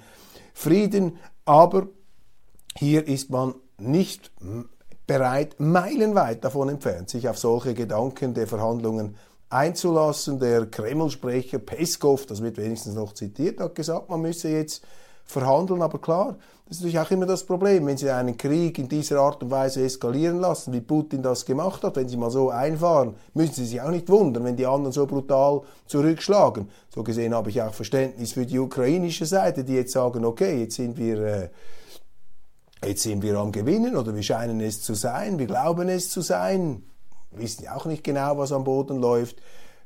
Frieden. 0.54 1.18
Aber 1.46 1.88
hier 2.78 3.08
ist 3.08 3.32
man 3.32 3.56
nicht 3.80 4.32
bereit, 5.08 5.56
meilenweit 5.58 6.44
davon 6.46 6.70
entfernt, 6.70 7.10
sich 7.10 7.28
auf 7.28 7.40
solche 7.40 7.74
Gedanken 7.74 8.36
der 8.36 8.46
Verhandlungen 8.46 9.16
einzulassen. 9.50 10.40
Der 10.40 10.68
Kreml-Sprecher 10.68 11.58
Peskov, 11.58 12.28
das 12.28 12.44
wird 12.44 12.58
wenigstens 12.58 12.94
noch 12.94 13.14
zitiert, 13.14 13.60
hat 13.60 13.74
gesagt, 13.74 14.10
man 14.10 14.22
müsse 14.22 14.50
jetzt 14.50 14.84
verhandeln, 15.30 15.84
aber 15.84 16.00
klar, 16.00 16.38
das 16.68 16.78
ist 16.78 16.82
natürlich 16.84 17.00
auch 17.00 17.12
immer 17.12 17.28
das 17.28 17.44
Problem, 17.44 17.86
wenn 17.86 17.98
Sie 17.98 18.10
einen 18.10 18.36
Krieg 18.36 18.80
in 18.80 18.90
dieser 18.90 19.20
Art 19.20 19.44
und 19.44 19.52
Weise 19.52 19.84
eskalieren 19.84 20.40
lassen, 20.40 20.74
wie 20.74 20.82
Putin 20.82 21.22
das 21.22 21.46
gemacht 21.46 21.84
hat, 21.84 21.96
wenn 21.98 22.10
Sie 22.10 22.18
mal 22.18 22.32
so 22.32 22.50
einfahren, 22.50 23.16
müssen 23.36 23.54
Sie 23.54 23.66
sich 23.66 23.82
auch 23.82 23.92
nicht 23.92 24.10
wundern, 24.10 24.44
wenn 24.44 24.56
die 24.56 24.66
anderen 24.66 24.92
so 24.92 25.06
brutal 25.06 25.62
zurückschlagen. 25.86 26.68
So 26.94 27.04
gesehen 27.04 27.36
habe 27.36 27.52
ich 27.52 27.62
auch 27.62 27.74
Verständnis 27.74 28.34
für 28.34 28.46
die 28.46 28.58
ukrainische 28.58 29.28
Seite, 29.28 29.64
die 29.64 29.74
jetzt 29.74 29.94
sagen, 29.94 30.26
okay, 30.26 30.62
jetzt 30.62 30.76
sind 30.76 30.98
wir, 30.98 31.20
äh, 31.22 31.50
jetzt 32.88 33.04
sind 33.04 33.22
wir 33.22 33.38
am 33.38 33.52
Gewinnen 33.52 33.96
oder 33.96 34.16
wir 34.16 34.24
scheinen 34.24 34.62
es 34.62 34.82
zu 34.82 34.96
sein, 34.96 35.38
wir 35.38 35.48
glauben 35.48 35.90
es 35.90 36.10
zu 36.10 36.22
sein, 36.22 36.84
wissen 37.32 37.66
ja 37.66 37.76
auch 37.76 37.86
nicht 37.86 38.04
genau, 38.04 38.38
was 38.40 38.52
am 38.52 38.64
Boden 38.64 39.00
läuft. 39.00 39.38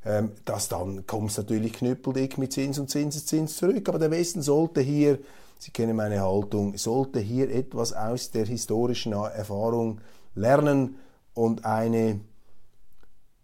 Ähm, 0.06 0.32
das 0.46 0.70
dann 0.70 1.08
kommt 1.08 1.32
es 1.32 1.38
natürlich 1.38 1.74
knüppeldick 1.74 2.38
mit 2.38 2.54
Zins 2.54 2.80
und 2.80 2.90
Zinseszins 2.90 3.58
zurück. 3.58 3.88
Aber 3.90 4.00
der 4.00 4.12
Westen 4.12 4.42
sollte 4.42 4.82
hier 4.82 5.20
Sie 5.64 5.72
kennen 5.72 5.96
meine 5.96 6.22
Haltung, 6.22 6.76
sollte 6.76 7.22
hier 7.22 7.50
etwas 7.50 7.94
aus 7.94 8.32
der 8.32 8.46
historischen 8.46 9.14
Erfahrung 9.14 10.02
lernen 10.36 10.98
und 11.34 11.64
eine 11.64 12.20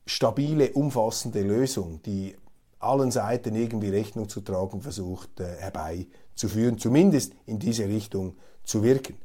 stabile, 0.06 0.74
umfassende 0.74 1.42
Lösung, 1.44 2.02
die 2.04 2.36
allen 2.80 3.12
Seiten 3.12 3.56
irgendwie 3.56 3.88
Rechnung 3.88 4.28
zu 4.28 4.42
tragen 4.42 4.82
versucht, 4.82 5.40
äh, 5.40 5.56
herbeizuführen, 5.60 6.78
zumindest 6.78 7.36
in 7.46 7.58
diese 7.58 7.88
Richtung 7.88 8.36
zu 8.66 8.84
wirken. 8.84 9.16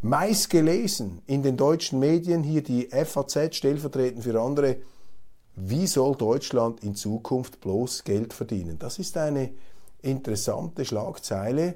Meist 0.00 0.48
gelesen 0.48 1.20
in 1.26 1.42
den 1.42 1.58
deutschen 1.58 1.98
Medien 1.98 2.42
hier 2.42 2.62
die 2.62 2.88
FAZ 2.88 3.56
stellvertretend 3.56 4.24
für 4.24 4.40
andere, 4.40 4.76
wie 5.60 5.86
soll 5.86 6.14
Deutschland 6.14 6.82
in 6.84 6.94
Zukunft 6.94 7.60
bloß 7.60 8.04
Geld 8.04 8.32
verdienen? 8.32 8.78
Das 8.78 8.98
ist 8.98 9.16
eine 9.16 9.50
interessante 10.02 10.84
Schlagzeile 10.84 11.74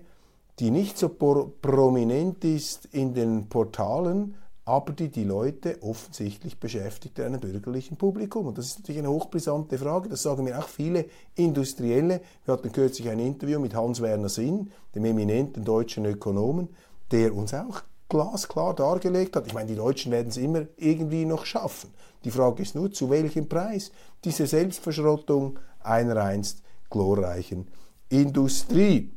die 0.59 0.71
nicht 0.71 0.99
so 0.99 1.09
prominent 1.09 2.45
ist 2.45 2.87
in 2.93 3.15
den 3.15 3.49
Portalen, 3.49 4.35
aber 4.65 4.93
die 4.93 5.09
die 5.09 5.25
Leute 5.25 5.83
offensichtlich 5.83 6.61
beschäftigt 6.61 7.19
in 7.19 7.25
einem 7.25 7.41
bürgerlichen 7.41 7.97
Publikum. 7.97 8.47
Und 8.47 8.59
das 8.59 8.67
ist 8.67 8.79
natürlich 8.79 9.01
eine 9.01 9.11
hochbrisante 9.11 9.77
Frage. 9.77 10.09
Das 10.09 10.23
sagen 10.23 10.45
mir 10.45 10.59
auch 10.59 10.69
viele 10.69 11.07
Industrielle. 11.35 12.21
Wir 12.45 12.55
hatten 12.55 12.71
kürzlich 12.71 13.09
ein 13.09 13.19
Interview 13.19 13.59
mit 13.59 13.75
Hans-Werner 13.75 14.29
Sinn, 14.29 14.71
dem 14.95 15.05
eminenten 15.05 15.65
deutschen 15.65 16.05
Ökonomen, 16.05 16.69
der 17.11 17.35
uns 17.35 17.55
auch 17.55 17.83
glasklar 18.13 18.75
dargelegt 18.75 19.37
hat. 19.37 19.47
Ich 19.47 19.55
meine, 19.55 19.69
die 19.69 19.75
Deutschen 19.75 20.13
werden 20.13 20.29
es 20.29 20.37
immer 20.37 20.67
irgendwie 20.77 21.25
noch 21.25 21.47
schaffen. 21.47 21.95
Die 22.25 22.31
Frage 22.31 22.63
ist 22.63 22.75
nur, 22.75 22.93
zu 22.93 23.09
welchem 23.09 23.49
Preis 23.49 23.91
diese 24.23 24.47
Selbstverschrottung 24.47 25.59
einer 25.81 26.17
einst 26.23 26.63
glorreichen 26.91 27.69
Industrie. 28.11 29.11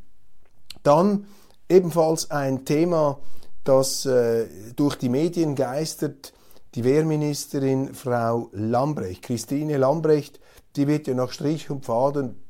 Dann 0.81 1.25
ebenfalls 1.67 2.31
ein 2.31 2.63
Thema, 2.63 3.19
das 3.65 4.05
äh, 4.05 4.47
durch 4.77 4.95
die 4.95 5.09
Medien 5.09 5.55
geistert, 5.55 6.31
die 6.75 6.85
Wehrministerin 6.85 7.93
Frau 7.93 8.49
Lambrecht, 8.53 9.23
Christine 9.23 9.75
Lambrecht, 9.77 10.39
die 10.77 10.87
wird 10.87 11.07
ja 11.07 11.15
nach 11.15 11.33
Strich 11.33 11.69
und 11.69 11.85
Faden 11.85 12.41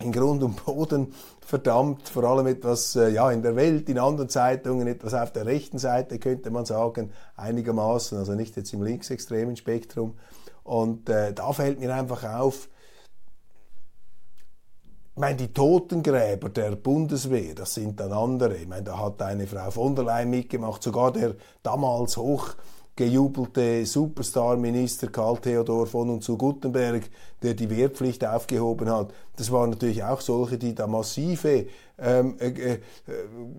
in 0.00 0.12
Grund 0.12 0.42
und 0.42 0.62
Boden 0.66 1.14
verdammt, 1.44 2.08
vor 2.08 2.24
allem 2.24 2.46
etwas 2.46 2.96
äh, 2.96 3.10
ja, 3.10 3.30
in 3.30 3.42
der 3.42 3.56
Welt, 3.56 3.88
in 3.88 3.98
anderen 3.98 4.28
Zeitungen, 4.28 4.86
etwas 4.86 5.14
auf 5.14 5.32
der 5.32 5.46
rechten 5.46 5.78
Seite, 5.78 6.18
könnte 6.18 6.50
man 6.50 6.64
sagen, 6.64 7.12
einigermaßen, 7.36 8.18
also 8.18 8.34
nicht 8.34 8.56
jetzt 8.56 8.72
im 8.72 8.82
linksextremen 8.82 9.56
Spektrum. 9.56 10.14
Und 10.62 11.08
äh, 11.08 11.32
da 11.32 11.52
fällt 11.52 11.80
mir 11.80 11.94
einfach 11.94 12.24
auf, 12.24 12.68
ich 15.14 15.20
meine, 15.20 15.36
die 15.36 15.52
Totengräber 15.52 16.48
der 16.48 16.74
Bundeswehr, 16.74 17.54
das 17.54 17.74
sind 17.74 18.00
dann 18.00 18.12
andere. 18.12 18.56
Ich 18.56 18.66
meine, 18.66 18.84
da 18.84 18.98
hat 18.98 19.20
eine 19.20 19.46
Frau 19.46 19.70
von 19.70 19.94
der 19.94 20.06
Leyen 20.06 20.30
mitgemacht, 20.30 20.82
sogar 20.82 21.12
der 21.12 21.34
damals 21.62 22.16
hochgejubelte 22.92 23.86
Superstar-Minister 23.86 25.08
Karl 25.08 25.38
Theodor 25.38 25.86
von 25.86 26.10
und 26.10 26.22
zu 26.22 26.36
Guttenberg, 26.36 27.02
der 27.42 27.54
die 27.54 27.70
Wehrpflicht 27.70 28.24
aufgehoben 28.24 28.90
hat. 28.90 29.12
Das 29.36 29.50
waren 29.50 29.70
natürlich 29.70 30.04
auch 30.04 30.20
solche, 30.20 30.58
die 30.58 30.74
da 30.74 30.86
massive 30.86 31.66
ähm, 31.98 32.36
äh, 32.38 32.74
äh, 32.74 32.78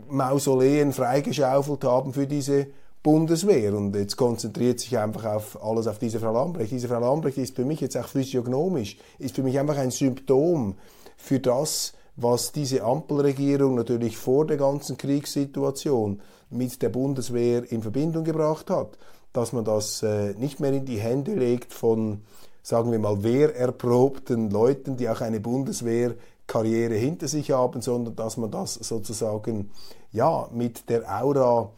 Mausoleen 0.10 0.94
freigeschaufelt 0.94 1.84
haben 1.84 2.14
für 2.14 2.28
diese 2.28 2.68
Bundeswehr. 3.02 3.74
Und 3.74 3.96
jetzt 3.96 4.18
konzentriert 4.18 4.80
sich 4.80 4.98
einfach 4.98 5.26
auf 5.26 5.64
alles 5.64 5.88
auf 5.88 6.00
diese 6.00 6.20
Frau 6.20 6.32
Lambrecht. 6.32 6.72
Diese 6.72 6.88
Frau 6.88 7.00
Lambrecht 7.00 7.38
ist 7.38 7.56
für 7.56 7.66
mich 7.66 7.82
jetzt 7.82 7.98
auch 7.98 8.08
physiognomisch, 8.08 8.98
ist 9.20 9.36
für 9.36 9.44
mich 9.44 9.60
einfach 9.60 9.78
ein 9.78 9.92
Symptom 9.92 10.76
für 11.18 11.40
das, 11.40 11.94
was 12.16 12.52
diese 12.52 12.84
Ampelregierung 12.84 13.74
natürlich 13.74 14.18
vor 14.18 14.46
der 14.46 14.58
ganzen 14.58 14.98
Kriegssituation 14.98 16.22
mit 16.52 16.80
der 16.84 16.90
Bundeswehr 16.90 17.70
in 17.72 17.82
Verbindung 17.82 18.24
gebracht 18.24 18.70
hat. 18.70 18.98
Dass 19.34 19.52
man 19.52 19.66
das 19.66 20.04
äh, 20.04 20.34
nicht 20.36 20.60
mehr 20.60 20.72
in 20.72 20.86
die 20.86 21.00
Hände 21.00 21.34
legt 21.34 21.74
von, 21.74 22.22
sagen 22.62 22.92
wir 22.92 23.00
mal, 23.00 23.24
wehrerprobten 23.24 24.50
Leuten, 24.50 24.96
die 24.96 25.10
auch 25.10 25.22
eine 25.22 25.40
Bundeswehrkarriere 25.40 26.94
hinter 26.94 27.28
sich 27.28 27.52
haben, 27.52 27.82
sondern 27.82 28.16
dass 28.16 28.38
man 28.38 28.52
das 28.52 28.76
sozusagen 28.76 29.72
ja 30.12 30.48
mit 30.52 30.90
der 30.90 31.04
Aura 31.22 31.72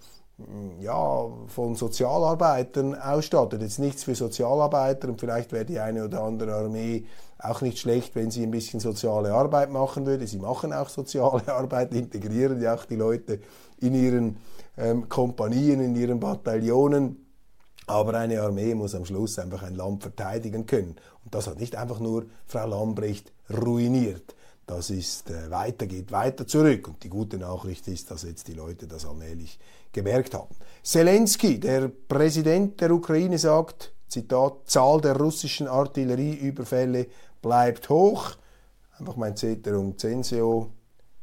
ja, 0.81 1.27
von 1.47 1.75
Sozialarbeitern 1.75 2.95
ausstattet. 2.95 3.61
Jetzt 3.61 3.79
nichts 3.79 4.03
für 4.03 4.15
Sozialarbeiter 4.15 5.07
und 5.07 5.19
vielleicht 5.19 5.51
wäre 5.53 5.65
die 5.65 5.79
eine 5.79 6.03
oder 6.03 6.23
andere 6.23 6.55
Armee 6.55 7.05
auch 7.39 7.61
nicht 7.61 7.79
schlecht, 7.79 8.15
wenn 8.15 8.31
sie 8.31 8.43
ein 8.43 8.51
bisschen 8.51 8.79
soziale 8.79 9.33
Arbeit 9.33 9.71
machen 9.71 10.05
würde. 10.05 10.27
Sie 10.27 10.39
machen 10.39 10.73
auch 10.73 10.89
soziale 10.89 11.47
Arbeit, 11.53 11.93
integrieren 11.93 12.61
ja 12.61 12.75
auch 12.75 12.85
die 12.85 12.95
Leute 12.95 13.39
in 13.79 13.93
ihren 13.93 14.37
ähm, 14.77 15.07
Kompanien, 15.07 15.79
in 15.79 15.95
ihren 15.95 16.19
Bataillonen. 16.19 17.24
Aber 17.87 18.15
eine 18.15 18.41
Armee 18.41 18.73
muss 18.73 18.95
am 18.95 19.05
Schluss 19.05 19.37
einfach 19.37 19.63
ein 19.63 19.75
Land 19.75 20.01
verteidigen 20.01 20.65
können. 20.65 20.95
Und 21.23 21.35
das 21.35 21.47
hat 21.47 21.59
nicht 21.59 21.75
einfach 21.75 21.99
nur 21.99 22.25
Frau 22.47 22.67
Lambrecht 22.67 23.31
ruiniert. 23.49 24.35
Das 24.65 24.89
ist 24.89 25.29
äh, 25.29 25.51
weiter, 25.51 25.85
geht 25.85 26.11
weiter 26.11 26.47
zurück. 26.47 26.87
Und 26.87 27.03
die 27.03 27.09
gute 27.09 27.37
Nachricht 27.37 27.87
ist, 27.87 28.09
dass 28.09 28.23
jetzt 28.23 28.47
die 28.47 28.53
Leute 28.53 28.87
das 28.87 29.05
allmählich 29.05 29.59
gemerkt 29.91 30.33
haben. 30.33 30.55
Zelensky, 30.83 31.59
der 31.59 31.87
Präsident 31.87 32.81
der 32.81 32.91
Ukraine, 32.91 33.37
sagt, 33.37 33.93
Zitat, 34.07 34.53
Zahl 34.65 35.01
der 35.01 35.17
russischen 35.17 35.67
Artillerieüberfälle 35.67 37.07
bleibt 37.41 37.89
hoch. 37.89 38.31
Einfach 38.97 39.15
mein 39.15 39.37
Ceterum 39.37 39.97
Censeo. 39.97 40.71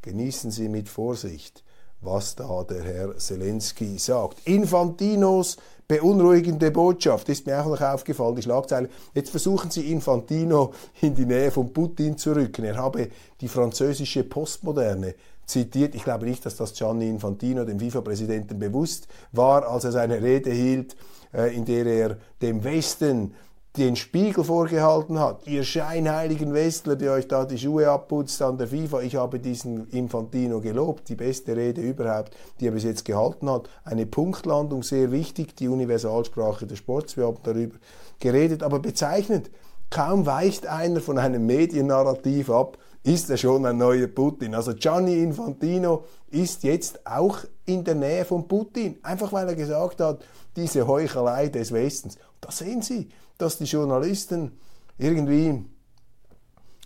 Genießen 0.02 0.50
Sie 0.50 0.68
mit 0.68 0.88
Vorsicht, 0.88 1.64
was 2.00 2.34
da 2.34 2.64
der 2.64 2.82
Herr 2.82 3.18
Zelensky 3.18 3.98
sagt. 3.98 4.46
Infantinos 4.46 5.56
beunruhigende 6.00 6.70
Botschaft 6.70 7.28
ist 7.28 7.46
mir 7.46 7.60
auch 7.60 7.66
noch 7.66 7.80
aufgefallen, 7.80 8.36
die 8.36 8.42
Schlagzeile. 8.42 8.88
Jetzt 9.14 9.30
versuchen 9.30 9.70
sie 9.70 9.92
Infantino 9.92 10.72
in 11.02 11.14
die 11.14 11.26
Nähe 11.26 11.50
von 11.50 11.70
Putin 11.72 12.16
zu 12.16 12.34
rücken. 12.34 12.64
Er 12.64 12.76
habe 12.76 13.08
die 13.40 13.48
französische 13.48 14.24
Postmoderne 14.24 15.14
zitiert. 15.44 15.94
Ich 15.94 16.04
glaube 16.04 16.24
nicht, 16.24 16.46
dass 16.46 16.56
das 16.56 16.72
Gianni 16.72 17.08
Infantino, 17.08 17.64
dem 17.64 17.78
FIFA-Präsidenten, 17.78 18.58
bewusst 18.58 19.06
war, 19.32 19.68
als 19.68 19.84
er 19.84 19.92
seine 19.92 20.22
Rede 20.22 20.50
hielt, 20.50 20.96
äh, 21.34 21.54
in 21.54 21.66
der 21.66 21.84
er 21.84 22.16
dem 22.40 22.64
Westen 22.64 23.34
den 23.76 23.96
Spiegel 23.96 24.44
vorgehalten 24.44 25.18
hat. 25.18 25.46
Ihr 25.46 25.64
scheinheiligen 25.64 26.52
Westler, 26.52 26.94
die 26.94 27.08
euch 27.08 27.26
da 27.26 27.46
die 27.46 27.56
Schuhe 27.56 27.88
abputzt 27.88 28.42
an 28.42 28.58
der 28.58 28.68
FIFA. 28.68 29.00
Ich 29.00 29.16
habe 29.16 29.38
diesen 29.38 29.88
Infantino 29.88 30.60
gelobt. 30.60 31.08
Die 31.08 31.14
beste 31.14 31.56
Rede 31.56 31.80
überhaupt, 31.80 32.36
die 32.60 32.66
er 32.66 32.72
bis 32.72 32.84
jetzt 32.84 33.06
gehalten 33.06 33.48
hat. 33.50 33.70
Eine 33.84 34.04
Punktlandung, 34.04 34.82
sehr 34.82 35.10
wichtig, 35.10 35.56
die 35.56 35.68
Universalsprache 35.68 36.66
des 36.66 36.78
Sports. 36.78 37.16
Wir 37.16 37.26
haben 37.26 37.38
darüber 37.44 37.76
geredet, 38.20 38.62
aber 38.62 38.78
bezeichnend. 38.78 39.50
Kaum 39.88 40.26
weicht 40.26 40.66
einer 40.66 41.00
von 41.00 41.18
einem 41.18 41.46
Mediennarrativ 41.46 42.50
ab, 42.50 42.78
ist 43.04 43.30
er 43.30 43.36
schon 43.36 43.66
ein 43.66 43.78
neuer 43.78 44.06
Putin. 44.06 44.54
Also 44.54 44.74
Gianni 44.74 45.22
Infantino 45.22 46.04
ist 46.30 46.62
jetzt 46.62 47.06
auch 47.06 47.38
in 47.64 47.84
der 47.84 47.94
Nähe 47.94 48.24
von 48.24 48.46
Putin. 48.46 48.98
Einfach 49.02 49.32
weil 49.32 49.48
er 49.48 49.54
gesagt 49.54 50.00
hat, 50.00 50.20
diese 50.56 50.86
Heuchelei 50.86 51.48
des 51.48 51.72
Westens. 51.72 52.16
Da 52.40 52.50
sehen 52.50 52.82
Sie, 52.82 53.08
dass 53.38 53.58
die 53.58 53.64
Journalisten 53.64 54.52
irgendwie 54.98 55.64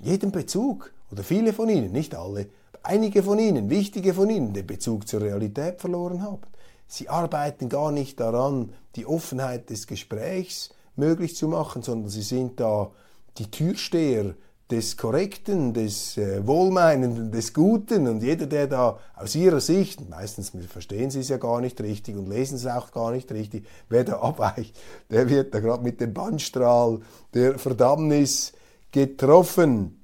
jeden 0.02 0.32
Bezug, 0.32 0.92
oder 1.11 1.22
viele 1.22 1.52
von 1.52 1.68
ihnen, 1.68 1.92
nicht 1.92 2.14
alle, 2.14 2.48
einige 2.82 3.22
von 3.22 3.38
ihnen, 3.38 3.70
wichtige 3.70 4.14
von 4.14 4.30
ihnen, 4.30 4.52
den 4.52 4.66
Bezug 4.66 5.09
zur 5.09 5.20
Realität 5.20 5.80
verloren 5.80 6.22
haben. 6.22 6.42
Sie 6.88 7.09
arbeiten 7.09 7.68
gar 7.68 7.90
nicht 7.90 8.20
daran, 8.20 8.72
die 8.94 9.06
Offenheit 9.06 9.70
des 9.70 9.87
Gesprächs 9.87 10.70
möglich 10.94 11.37
zu 11.37 11.48
machen, 11.48 11.82
sondern 11.82 12.11
sie 12.11 12.22
sind 12.22 12.61
da 12.61 12.90
die 13.38 13.50
Türsteher 13.50 14.35
des 14.70 14.96
Korrekten, 14.96 15.72
des 15.72 16.16
äh, 16.16 16.44
Wohlmeinenden, 16.44 17.31
des 17.31 17.55
Guten 17.55 18.09
und 18.09 18.22
jeder, 18.22 18.46
der 18.46 18.66
da 18.66 18.98
aus 19.14 19.37
ihrer 19.37 19.61
Sicht, 19.61 20.09
meistens 20.09 20.52
verstehen 20.68 21.11
sie 21.11 21.20
es 21.20 21.29
ja 21.29 21.37
gar 21.37 21.61
nicht 21.61 21.81
richtig 21.81 22.16
und 22.16 22.29
lesen 22.29 22.57
es 22.57 22.66
auch 22.66 22.90
gar 22.90 23.12
nicht 23.12 23.31
richtig, 23.31 23.66
wer 23.88 24.02
da 24.02 24.18
abweicht, 24.20 24.76
der 25.11 25.29
wird 25.29 25.55
da 25.55 25.61
gerade 25.61 25.85
mit 25.85 26.00
dem 26.00 26.12
Bannstrahl 26.12 27.00
der 27.33 27.59
Verdammnis 27.59 28.52
getroffen. 28.90 30.00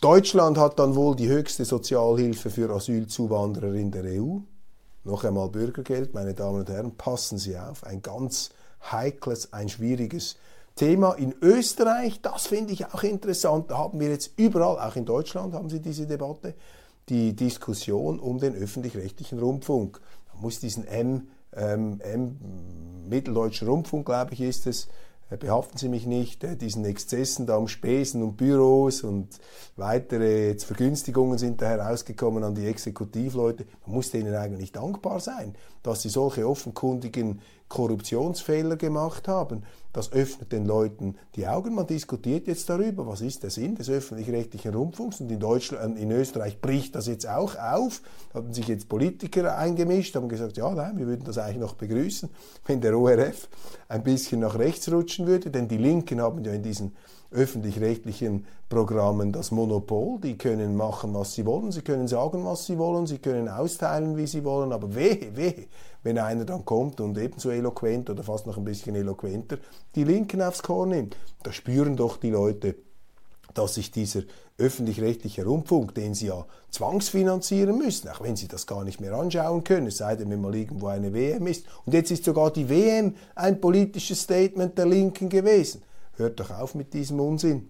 Deutschland 0.00 0.58
hat 0.58 0.78
dann 0.78 0.94
wohl 0.94 1.16
die 1.16 1.28
höchste 1.28 1.64
Sozialhilfe 1.64 2.50
für 2.50 2.70
Asylzuwanderer 2.70 3.74
in 3.74 3.90
der 3.90 4.04
EU. 4.04 4.38
Noch 5.04 5.24
einmal 5.24 5.48
Bürgergeld, 5.48 6.14
meine 6.14 6.34
Damen 6.34 6.60
und 6.60 6.68
Herren, 6.68 6.96
passen 6.96 7.38
Sie 7.38 7.56
auf, 7.56 7.84
ein 7.84 8.02
ganz 8.02 8.50
heikles, 8.90 9.52
ein 9.52 9.68
schwieriges 9.68 10.36
Thema 10.74 11.12
in 11.12 11.34
Österreich, 11.42 12.20
das 12.22 12.46
finde 12.46 12.72
ich 12.72 12.86
auch 12.86 13.02
interessant, 13.02 13.70
da 13.70 13.78
haben 13.78 14.00
wir 14.00 14.08
jetzt 14.08 14.32
überall, 14.36 14.78
auch 14.78 14.96
in 14.96 15.04
Deutschland 15.04 15.54
haben 15.54 15.68
Sie 15.68 15.80
diese 15.80 16.06
Debatte, 16.06 16.54
die 17.08 17.34
Diskussion 17.34 18.18
um 18.18 18.38
den 18.38 18.54
öffentlich-rechtlichen 18.54 19.38
Rundfunk. 19.38 20.00
Man 20.32 20.42
muss 20.42 20.60
diesen 20.60 20.86
M, 20.86 21.28
ähm, 21.54 22.00
M 22.00 22.38
Mitteldeutschen 23.08 23.68
Rundfunk, 23.68 24.06
glaube 24.06 24.32
ich, 24.32 24.40
ist 24.40 24.66
es, 24.66 24.88
äh, 25.28 25.36
behaften 25.36 25.76
Sie 25.76 25.88
mich 25.88 26.06
nicht, 26.06 26.44
äh, 26.44 26.56
diesen 26.56 26.84
Exzessen 26.84 27.46
da 27.46 27.56
um 27.56 27.68
Spesen 27.68 28.22
und 28.22 28.36
Büros 28.36 29.02
und 29.02 29.28
weitere 29.76 30.58
Vergünstigungen 30.58 31.36
sind 31.36 31.60
da 31.60 31.66
herausgekommen 31.66 32.44
an 32.44 32.54
die 32.54 32.66
Exekutivleute. 32.66 33.66
Man 33.84 33.96
muss 33.96 34.10
denen 34.10 34.34
eigentlich 34.34 34.72
dankbar 34.72 35.20
sein, 35.20 35.54
dass 35.82 36.02
sie 36.02 36.08
solche 36.08 36.48
offenkundigen 36.48 37.40
Korruptionsfehler 37.72 38.76
gemacht 38.76 39.28
haben. 39.28 39.62
Das 39.94 40.12
öffnet 40.12 40.52
den 40.52 40.66
Leuten 40.66 41.16
die 41.36 41.46
Augen. 41.48 41.74
Man 41.74 41.86
diskutiert 41.86 42.46
jetzt 42.46 42.68
darüber, 42.68 43.06
was 43.06 43.22
ist 43.22 43.42
der 43.42 43.50
Sinn 43.50 43.76
des 43.76 43.88
öffentlich-rechtlichen 43.88 44.74
Rundfunks. 44.74 45.20
Und 45.20 45.32
in 45.32 45.40
Deutschland, 45.40 45.98
in 45.98 46.10
Österreich 46.10 46.60
bricht 46.60 46.94
das 46.94 47.06
jetzt 47.06 47.26
auch 47.26 47.56
auf. 47.56 48.02
Da 48.30 48.40
haben 48.40 48.52
sich 48.52 48.68
jetzt 48.68 48.90
Politiker 48.90 49.56
eingemischt, 49.56 50.14
haben 50.14 50.28
gesagt, 50.28 50.58
ja, 50.58 50.70
nein, 50.74 50.98
wir 50.98 51.06
würden 51.06 51.24
das 51.24 51.38
eigentlich 51.38 51.60
noch 51.60 51.74
begrüßen, 51.74 52.28
wenn 52.66 52.82
der 52.82 52.98
ORF 52.98 53.48
ein 53.88 54.02
bisschen 54.02 54.40
nach 54.40 54.58
rechts 54.58 54.92
rutschen 54.92 55.26
würde. 55.26 55.50
Denn 55.50 55.66
die 55.66 55.78
Linken 55.78 56.20
haben 56.20 56.44
ja 56.44 56.52
in 56.52 56.62
diesen 56.62 56.92
öffentlich-rechtlichen 57.32 58.46
Programmen 58.68 59.32
das 59.32 59.50
Monopol. 59.50 60.20
Die 60.20 60.38
können 60.38 60.76
machen, 60.76 61.14
was 61.14 61.34
sie 61.34 61.44
wollen, 61.44 61.72
sie 61.72 61.82
können 61.82 62.08
sagen, 62.08 62.44
was 62.44 62.66
sie 62.66 62.78
wollen, 62.78 63.06
sie 63.06 63.18
können 63.18 63.48
austeilen, 63.48 64.16
wie 64.16 64.26
sie 64.26 64.44
wollen, 64.44 64.72
aber 64.72 64.94
wehe, 64.94 65.36
wehe, 65.36 65.66
wenn 66.02 66.18
einer 66.18 66.44
dann 66.44 66.64
kommt 66.64 67.00
und 67.00 67.18
ebenso 67.18 67.50
eloquent 67.50 68.10
oder 68.10 68.22
fast 68.22 68.46
noch 68.46 68.56
ein 68.56 68.64
bisschen 68.64 68.94
eloquenter 68.94 69.58
die 69.94 70.04
Linken 70.04 70.42
aufs 70.42 70.62
Korn 70.62 70.90
nimmt. 70.90 71.16
Da 71.42 71.52
spüren 71.52 71.96
doch 71.96 72.16
die 72.16 72.30
Leute, 72.30 72.76
dass 73.54 73.74
sich 73.74 73.90
dieser 73.90 74.22
öffentlich-rechtliche 74.58 75.44
Rundfunk, 75.44 75.94
den 75.94 76.14
sie 76.14 76.26
ja 76.26 76.46
zwangsfinanzieren 76.70 77.76
müssen, 77.76 78.08
auch 78.08 78.22
wenn 78.22 78.36
sie 78.36 78.48
das 78.48 78.66
gar 78.66 78.84
nicht 78.84 79.00
mehr 79.00 79.12
anschauen 79.14 79.64
können, 79.64 79.88
es 79.88 79.98
sei 79.98 80.16
denn, 80.16 80.30
wenn 80.30 80.40
mal 80.40 80.54
irgendwo 80.54 80.86
eine 80.86 81.12
WM 81.12 81.46
ist. 81.46 81.66
Und 81.84 81.92
jetzt 81.94 82.10
ist 82.10 82.24
sogar 82.24 82.50
die 82.50 82.68
WM 82.68 83.14
ein 83.34 83.60
politisches 83.60 84.22
Statement 84.22 84.76
der 84.78 84.86
Linken 84.86 85.28
gewesen. 85.28 85.82
Hört 86.16 86.40
doch 86.40 86.50
auf 86.50 86.74
mit 86.74 86.94
diesem 86.94 87.20
Unsinn. 87.20 87.68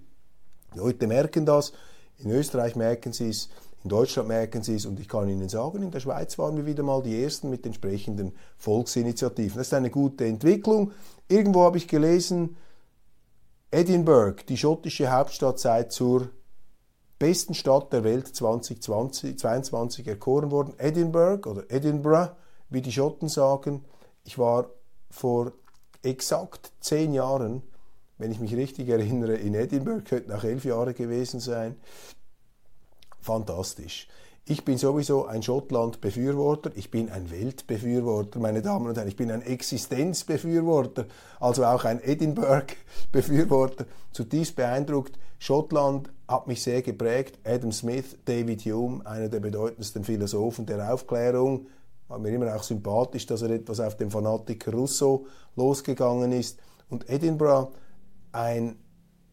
Die 0.75 0.79
Leute 0.79 1.07
merken 1.07 1.47
das, 1.47 1.73
in 2.19 2.31
Österreich 2.31 2.77
merken 2.77 3.13
sie 3.13 3.31
es, 3.31 3.49
in 3.85 3.91
Deutschland 3.91 4.29
merken 4.29 4.63
Sie 4.63 4.77
es 4.77 4.87
und 4.87 5.01
ich 5.01 5.09
kann 5.09 5.29
Ihnen 5.29 5.49
sagen, 5.49 5.83
in 5.83 5.91
der 5.91 5.99
Schweiz 5.99 6.39
waren 6.39 6.57
wir 6.57 6.67
wieder 6.67 6.85
mal 6.85 7.03
die 7.03 7.21
Ersten 7.21 7.51
mit 7.51 7.67
entsprechenden 7.67 8.33
Volksinitiativen. 8.57 9.59
Das 9.59 9.67
ist 9.69 9.75
eine 9.75 9.91
gute 9.91 10.25
Entwicklung. 10.25 10.93
Irgendwo 11.27 11.63
habe 11.65 11.79
ich 11.79 11.89
gelesen, 11.89 12.57
Edinburgh, 13.73 14.45
die 14.49 14.57
schottische 14.57 15.11
Hauptstadt, 15.11 15.59
sei 15.59 15.85
zur 15.85 16.29
besten 17.19 17.55
Stadt 17.55 17.93
der 17.93 18.05
Welt 18.05 18.29
2022 18.29 20.07
erkoren 20.07 20.53
worden. 20.53 20.75
Edinburgh 20.79 21.49
oder 21.49 21.69
Edinburgh, 21.69 22.37
wie 22.69 22.83
die 22.83 22.93
Schotten 22.93 23.29
sagen. 23.29 23.85
Ich 24.23 24.39
war 24.39 24.71
vor 25.11 25.53
exakt 26.03 26.71
zehn 26.81 27.15
Jahren, 27.15 27.63
wenn 28.23 28.33
ich 28.33 28.41
mich 28.41 28.57
richtig 28.57 28.89
erinnere, 28.89 29.35
in 29.35 29.55
Edinburgh, 29.55 30.05
könnten 30.05 30.33
auch 30.33 30.45
elf 30.45 30.65
Jahre 30.65 30.95
gewesen 30.95 31.41
sein 31.41 31.77
fantastisch. 33.23 34.09
Ich 34.45 34.65
bin 34.65 34.77
sowieso 34.77 35.27
ein 35.27 35.43
Schottland-Befürworter, 35.43 36.73
ich 36.75 36.91
bin 36.91 37.11
ein 37.11 37.31
Weltbefürworter, 37.31 38.41
meine 38.41 38.61
Damen 38.61 38.89
und 38.89 38.97
Herren, 38.97 39.07
ich 39.07 39.17
bin 39.17 39.31
ein 39.31 39.43
Existenzbefürworter, 39.43 41.07
also 41.39 41.65
auch 41.65 41.85
ein 41.85 42.03
Edinburgh-Befürworter. 42.03 43.87
Zutiefst 44.11 44.57
beeindruckt, 44.57 45.17
Schottland 45.39 46.11
hat 46.27 46.49
mich 46.49 46.61
sehr 46.61 46.83
geprägt. 46.83 47.39
Adam 47.45 47.71
Smith, 47.71 48.17
David 48.25 48.63
Hume, 48.63 49.07
einer 49.07 49.29
der 49.29 49.39
bedeutendsten 49.39 50.03
Philosophen 50.03 50.67
der 50.67 50.93
Aufklärung, 50.93 51.69
war 52.09 52.19
mir 52.19 52.31
immer 52.31 52.55
auch 52.55 52.65
sympathisch, 52.65 53.27
dass 53.27 53.43
er 53.43 53.51
etwas 53.51 53.79
auf 53.79 53.97
den 53.97 54.11
Fanatiker 54.11 54.73
Rousseau 54.73 55.27
losgegangen 55.55 56.33
ist. 56.33 56.59
Und 56.89 57.09
Edinburgh, 57.09 57.73
ein 58.33 58.77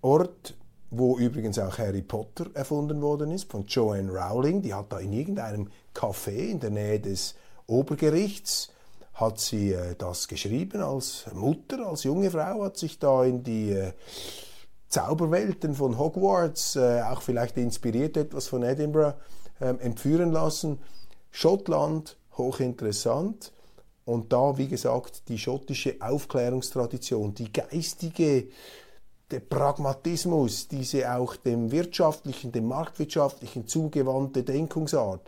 Ort, 0.01 0.55
wo 0.91 1.17
übrigens 1.17 1.59
auch 1.59 1.77
Harry 1.77 2.01
Potter 2.01 2.47
erfunden 2.53 3.01
worden 3.01 3.31
ist, 3.31 3.51
von 3.51 3.65
Joanne 3.65 4.12
Rowling. 4.12 4.62
Die 4.62 4.73
hat 4.73 4.91
da 4.91 4.99
in 4.99 5.13
irgendeinem 5.13 5.69
Café 5.93 6.49
in 6.49 6.59
der 6.59 6.71
Nähe 6.71 6.99
des 6.99 7.35
Obergerichts, 7.67 8.71
hat 9.13 9.39
sie 9.39 9.73
äh, 9.73 9.95
das 9.97 10.27
geschrieben 10.27 10.81
als 10.81 11.25
Mutter, 11.33 11.85
als 11.88 12.03
junge 12.03 12.31
Frau, 12.31 12.63
hat 12.63 12.77
sich 12.77 12.99
da 12.99 13.23
in 13.23 13.43
die 13.43 13.71
äh, 13.71 13.93
Zauberwelten 14.88 15.75
von 15.75 15.99
Hogwarts, 15.99 16.75
äh, 16.75 17.01
auch 17.01 17.21
vielleicht 17.21 17.57
inspiriert 17.57 18.17
etwas 18.17 18.47
von 18.47 18.63
Edinburgh, 18.63 19.15
ähm, 19.62 19.79
entführen 19.79 20.31
lassen. 20.31 20.79
Schottland, 21.31 22.17
hochinteressant. 22.38 23.51
Und 24.05 24.33
da, 24.33 24.57
wie 24.57 24.67
gesagt, 24.67 25.29
die 25.29 25.38
schottische 25.38 25.97
Aufklärungstradition, 25.99 27.35
die 27.35 27.53
geistige, 27.53 28.47
der 29.31 29.39
Pragmatismus, 29.39 30.67
diese 30.67 31.13
auch 31.13 31.35
dem 31.35 31.71
wirtschaftlichen, 31.71 32.51
dem 32.51 32.67
marktwirtschaftlichen 32.67 33.67
zugewandte 33.67 34.43
Denkungsart, 34.43 35.21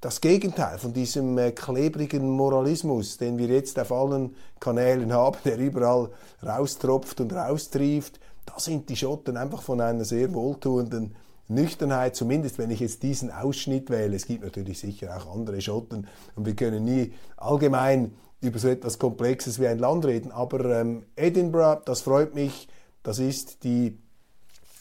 das 0.00 0.20
Gegenteil 0.20 0.78
von 0.78 0.94
diesem 0.94 1.36
äh, 1.36 1.52
klebrigen 1.52 2.30
Moralismus, 2.30 3.18
den 3.18 3.36
wir 3.36 3.48
jetzt 3.48 3.78
auf 3.78 3.92
allen 3.92 4.34
Kanälen 4.58 5.12
haben, 5.12 5.36
der 5.44 5.58
überall 5.58 6.10
raustropft 6.42 7.20
und 7.20 7.34
raustrieft, 7.34 8.18
da 8.46 8.58
sind 8.58 8.88
die 8.88 8.96
Schotten 8.96 9.36
einfach 9.36 9.62
von 9.62 9.80
einer 9.80 10.04
sehr 10.04 10.32
wohltuenden 10.32 11.14
Nüchternheit, 11.48 12.16
zumindest 12.16 12.58
wenn 12.58 12.70
ich 12.70 12.80
jetzt 12.80 13.02
diesen 13.02 13.30
Ausschnitt 13.30 13.90
wähle. 13.90 14.16
Es 14.16 14.26
gibt 14.26 14.42
natürlich 14.42 14.78
sicher 14.78 15.16
auch 15.16 15.34
andere 15.34 15.60
Schotten 15.60 16.06
und 16.34 16.46
wir 16.46 16.54
können 16.54 16.84
nie 16.84 17.12
allgemein 17.36 18.12
über 18.40 18.58
so 18.58 18.68
etwas 18.68 18.98
Komplexes 18.98 19.60
wie 19.60 19.66
ein 19.66 19.78
Land 19.78 20.06
reden. 20.06 20.32
Aber 20.32 20.64
ähm, 20.80 21.04
Edinburgh, 21.16 21.82
das 21.84 22.00
freut 22.00 22.34
mich, 22.34 22.68
das 23.02 23.18
ist 23.18 23.64
die 23.64 23.98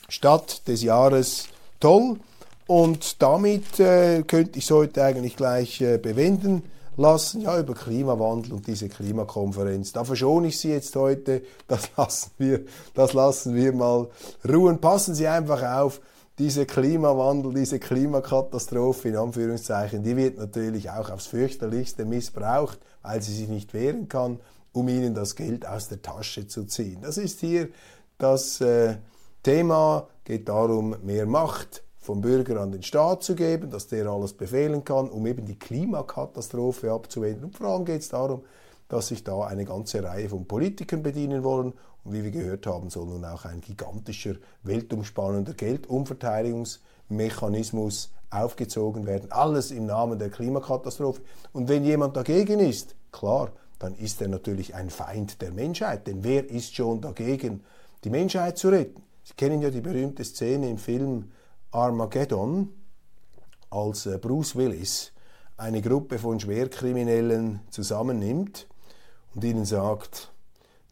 Stadt 0.07 0.67
des 0.67 0.83
Jahres 0.83 1.47
toll. 1.79 2.17
Und 2.67 3.21
damit 3.21 3.79
äh, 3.79 4.23
könnte 4.23 4.59
ich 4.59 4.65
es 4.65 4.71
heute 4.71 5.03
eigentlich 5.03 5.35
gleich 5.35 5.81
äh, 5.81 5.97
bewenden 5.97 6.63
lassen, 6.97 7.41
ja, 7.41 7.57
über 7.57 7.73
Klimawandel 7.73 8.53
und 8.53 8.67
diese 8.67 8.89
Klimakonferenz. 8.89 9.93
Da 9.93 10.03
verschone 10.03 10.49
ich 10.49 10.59
Sie 10.59 10.69
jetzt 10.69 10.95
heute, 10.95 11.41
das 11.67 11.89
lassen 11.97 12.31
wir, 12.37 12.65
das 12.93 13.13
lassen 13.13 13.55
wir 13.55 13.73
mal 13.73 14.09
ruhen. 14.47 14.79
Passen 14.79 15.15
Sie 15.15 15.27
einfach 15.27 15.63
auf, 15.63 16.01
diese 16.39 16.65
Klimawandel, 16.65 17.53
diese 17.53 17.79
Klimakatastrophe 17.79 19.09
in 19.09 19.17
Anführungszeichen, 19.17 20.03
die 20.03 20.15
wird 20.15 20.37
natürlich 20.37 20.89
auch 20.89 21.09
aufs 21.09 21.27
fürchterlichste 21.27 22.05
missbraucht, 22.05 22.79
weil 23.01 23.21
sie 23.21 23.33
sich 23.33 23.49
nicht 23.49 23.73
wehren 23.73 24.07
kann, 24.07 24.39
um 24.71 24.87
ihnen 24.87 25.13
das 25.13 25.35
Geld 25.35 25.67
aus 25.67 25.89
der 25.89 26.01
Tasche 26.01 26.47
zu 26.47 26.63
ziehen. 26.63 26.99
Das 27.01 27.17
ist 27.17 27.41
hier 27.41 27.67
das 28.19 28.61
äh, 28.61 28.97
Thema, 29.41 30.07
geht 30.23 30.47
darum, 30.47 30.95
mehr 31.03 31.25
Macht 31.25 31.81
vom 31.99 32.21
Bürger 32.21 32.61
an 32.61 32.71
den 32.71 32.83
Staat 32.83 33.23
zu 33.23 33.33
geben, 33.35 33.71
dass 33.71 33.87
der 33.87 34.05
alles 34.07 34.33
befehlen 34.33 34.83
kann, 34.83 35.09
um 35.09 35.25
eben 35.25 35.45
die 35.45 35.57
Klimakatastrophe 35.57 36.91
abzuwenden. 36.91 37.45
Und 37.45 37.57
vor 37.57 37.67
allem 37.67 37.85
geht 37.85 38.01
es 38.01 38.09
darum, 38.09 38.43
dass 38.89 39.07
sich 39.07 39.23
da 39.23 39.45
eine 39.45 39.65
ganze 39.65 40.03
Reihe 40.03 40.29
von 40.29 40.45
Politikern 40.45 41.01
bedienen 41.01 41.43
wollen. 41.43 41.73
Und 42.03 42.13
wie 42.13 42.23
wir 42.23 42.29
gehört 42.31 42.67
haben, 42.67 42.89
soll 42.89 43.07
nun 43.07 43.25
auch 43.25 43.45
ein 43.45 43.61
gigantischer, 43.61 44.35
weltumspannender 44.63 45.53
Geldumverteilungsmechanismus 45.53 48.11
aufgezogen 48.31 49.05
werden. 49.05 49.31
Alles 49.31 49.71
im 49.71 49.85
Namen 49.85 50.19
der 50.19 50.29
Klimakatastrophe. 50.29 51.21
Und 51.53 51.69
wenn 51.69 51.83
jemand 51.83 52.17
dagegen 52.17 52.59
ist, 52.59 52.95
klar, 53.11 53.51
dann 53.79 53.95
ist 53.95 54.21
er 54.21 54.27
natürlich 54.27 54.75
ein 54.75 54.89
Feind 54.89 55.41
der 55.41 55.51
Menschheit. 55.51 56.07
Denn 56.07 56.23
wer 56.23 56.49
ist 56.49 56.75
schon 56.75 57.01
dagegen, 57.01 57.63
die 58.03 58.09
Menschheit 58.09 58.57
zu 58.57 58.69
retten? 58.69 59.03
Sie 59.23 59.33
kennen 59.35 59.61
ja 59.61 59.69
die 59.69 59.81
berühmte 59.81 60.23
Szene 60.23 60.69
im 60.69 60.77
Film 60.77 61.31
Armageddon, 61.71 62.69
als 63.69 64.05
äh, 64.05 64.17
Bruce 64.17 64.55
Willis 64.55 65.11
eine 65.57 65.81
Gruppe 65.81 66.17
von 66.17 66.39
Schwerkriminellen 66.39 67.59
zusammennimmt 67.69 68.67
und 69.35 69.43
ihnen 69.43 69.65
sagt, 69.65 70.31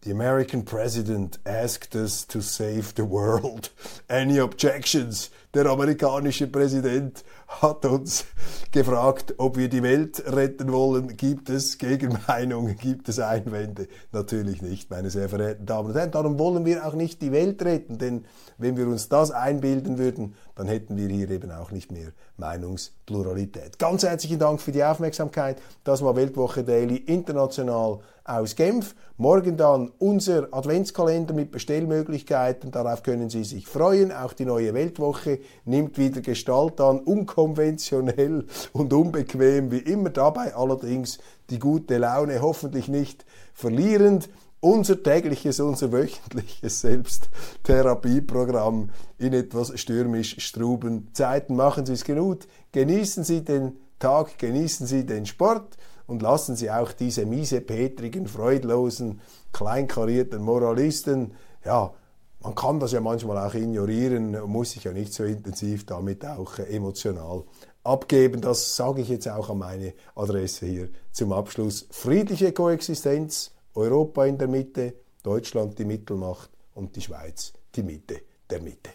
The 0.04 0.12
American 0.12 0.64
President 0.64 1.40
asked 1.46 1.96
us 1.96 2.26
to 2.28 2.42
save 2.42 2.94
the 2.96 3.04
world. 3.04 3.72
Any 4.08 4.40
objections? 4.40 5.32
Der 5.54 5.66
amerikanische 5.68 6.48
Präsident 6.48 7.24
hat 7.48 7.86
uns 7.86 8.26
gefragt, 8.72 9.36
ob 9.38 9.58
wir 9.58 9.70
die 9.70 9.82
Welt 9.82 10.22
retten 10.28 10.74
wollen. 10.74 11.16
Gibt 11.16 11.50
es 11.50 11.78
Gegenmeinungen? 11.78 12.76
Gibt 12.76 13.08
es 13.08 13.20
Einwände? 13.20 13.88
Natürlich 14.12 14.62
nicht, 14.62 14.90
meine 14.90 15.10
sehr 15.10 15.30
verehrten 15.30 15.66
Damen 15.66 15.90
und 15.90 15.96
Herren. 15.96 16.12
Darum 16.12 16.38
wollen 16.38 16.66
wir 16.66 16.86
auch 16.86 16.94
nicht 16.94 17.22
die 17.22 17.32
Welt 17.32 17.64
retten, 17.64 17.98
denn 17.98 18.26
wenn 18.58 18.76
wir 18.76 18.88
uns 18.88 19.08
das 19.08 19.32
einbilden 19.32 19.98
würden, 19.98 20.36
dann 20.56 20.68
hätten 20.68 20.98
wir 20.98 21.08
hier 21.08 21.30
eben 21.30 21.52
auch 21.52 21.72
nicht 21.72 21.92
mehr 21.92 22.12
Meinungspluralität. 22.36 23.80
Ganz 23.80 24.04
herzlichen 24.04 24.40
Dank 24.40 24.60
für 24.60 24.72
die 24.74 24.84
Aufmerksamkeit. 24.84 25.62
Das 25.84 26.02
war 26.02 26.16
Weltwoche 26.16 26.64
Daily 26.64 26.98
international 26.98 28.00
aus 28.24 28.56
Genf. 28.56 28.96
Morgen 29.16 29.58
dann 29.58 29.92
unser 29.98 30.50
Adventskalender 30.52 31.34
mit 31.34 31.52
Bestellmöglichkeiten. 31.52 32.72
Darauf 32.72 33.02
können 33.02 33.30
Sie 33.30 33.44
sich 33.44 33.68
freuen. 33.68 34.12
Auch 34.12 34.34
die 34.34 34.46
neue 34.46 34.74
Weltwoche 34.74 35.37
nimmt 35.66 35.98
wieder 35.98 36.22
Gestalt 36.22 36.80
an. 36.82 37.00
Unkonventionell 37.00 38.46
und 38.74 38.94
unbequem 38.94 39.72
wie 39.72 39.80
immer. 39.80 40.10
Dabei 40.10 40.56
allerdings 40.56 41.20
die 41.50 41.60
gute 41.60 41.98
Laune 41.98 42.42
hoffentlich 42.42 42.88
nicht 42.88 43.26
verlierend 43.54 44.30
unser 44.60 45.04
tägliches, 45.04 45.60
unser 45.60 45.92
wöchentliches 45.92 46.82
Selbsttherapieprogramm 46.82 48.90
in 49.18 49.34
etwas 49.34 49.80
stürmisch-struben 49.80 51.10
Zeiten. 51.14 51.56
Machen 51.56 51.86
Sie 51.86 51.94
es 51.94 52.04
genug, 52.04 52.40
genießen 52.72 53.24
Sie 53.24 53.44
den 53.44 53.78
Tag, 54.00 54.40
genießen 54.40 54.88
Sie 54.88 55.06
den 55.06 55.26
Sport 55.26 55.78
und 56.08 56.22
lassen 56.22 56.56
Sie 56.56 56.72
auch 56.72 56.92
diese 56.92 57.26
miesepetrigen, 57.26 58.28
freudlosen, 58.28 59.22
kleinkarierten 59.54 60.42
Moralisten, 60.42 61.34
ja, 61.64 61.94
man 62.40 62.56
kann 62.56 62.80
das 62.80 62.92
ja 62.92 63.02
manchmal 63.02 63.38
auch 63.38 63.54
ignorieren, 63.54 64.40
muss 64.50 64.72
sich 64.72 64.84
ja 64.84 64.92
nicht 64.92 65.14
so 65.14 65.24
intensiv 65.24 65.86
damit 65.86 66.26
auch 66.26 66.60
emotional 66.60 67.44
abgeben. 67.84 68.42
Das 68.42 68.76
sage 68.76 69.02
ich 69.02 69.10
jetzt 69.10 69.28
auch 69.28 69.50
an 69.50 69.58
meine 69.58 69.94
Adresse 70.16 70.66
hier 70.66 70.90
zum 71.12 71.34
Abschluss. 71.34 71.88
Friedliche 71.92 72.52
Koexistenz 72.52 73.52
Europa 73.74 74.26
in 74.26 74.38
der 74.38 74.48
Mitte, 74.48 74.94
Deutschland 75.24 75.78
die 75.80 75.86
Mittelmacht 75.86 76.50
und 76.74 76.96
die 76.96 77.02
Schweiz 77.02 77.54
die 77.76 77.84
Mitte 77.84 78.22
der 78.50 78.62
Mitte. 78.62 78.92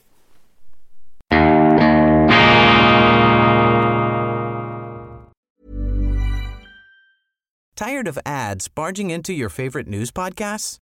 Tired 7.76 8.06
of 8.06 8.18
ads 8.24 8.68
barging 8.68 9.10
into 9.10 9.32
your 9.32 9.48
favorite 9.48 9.88
news 9.88 10.12
podcasts? 10.12 10.81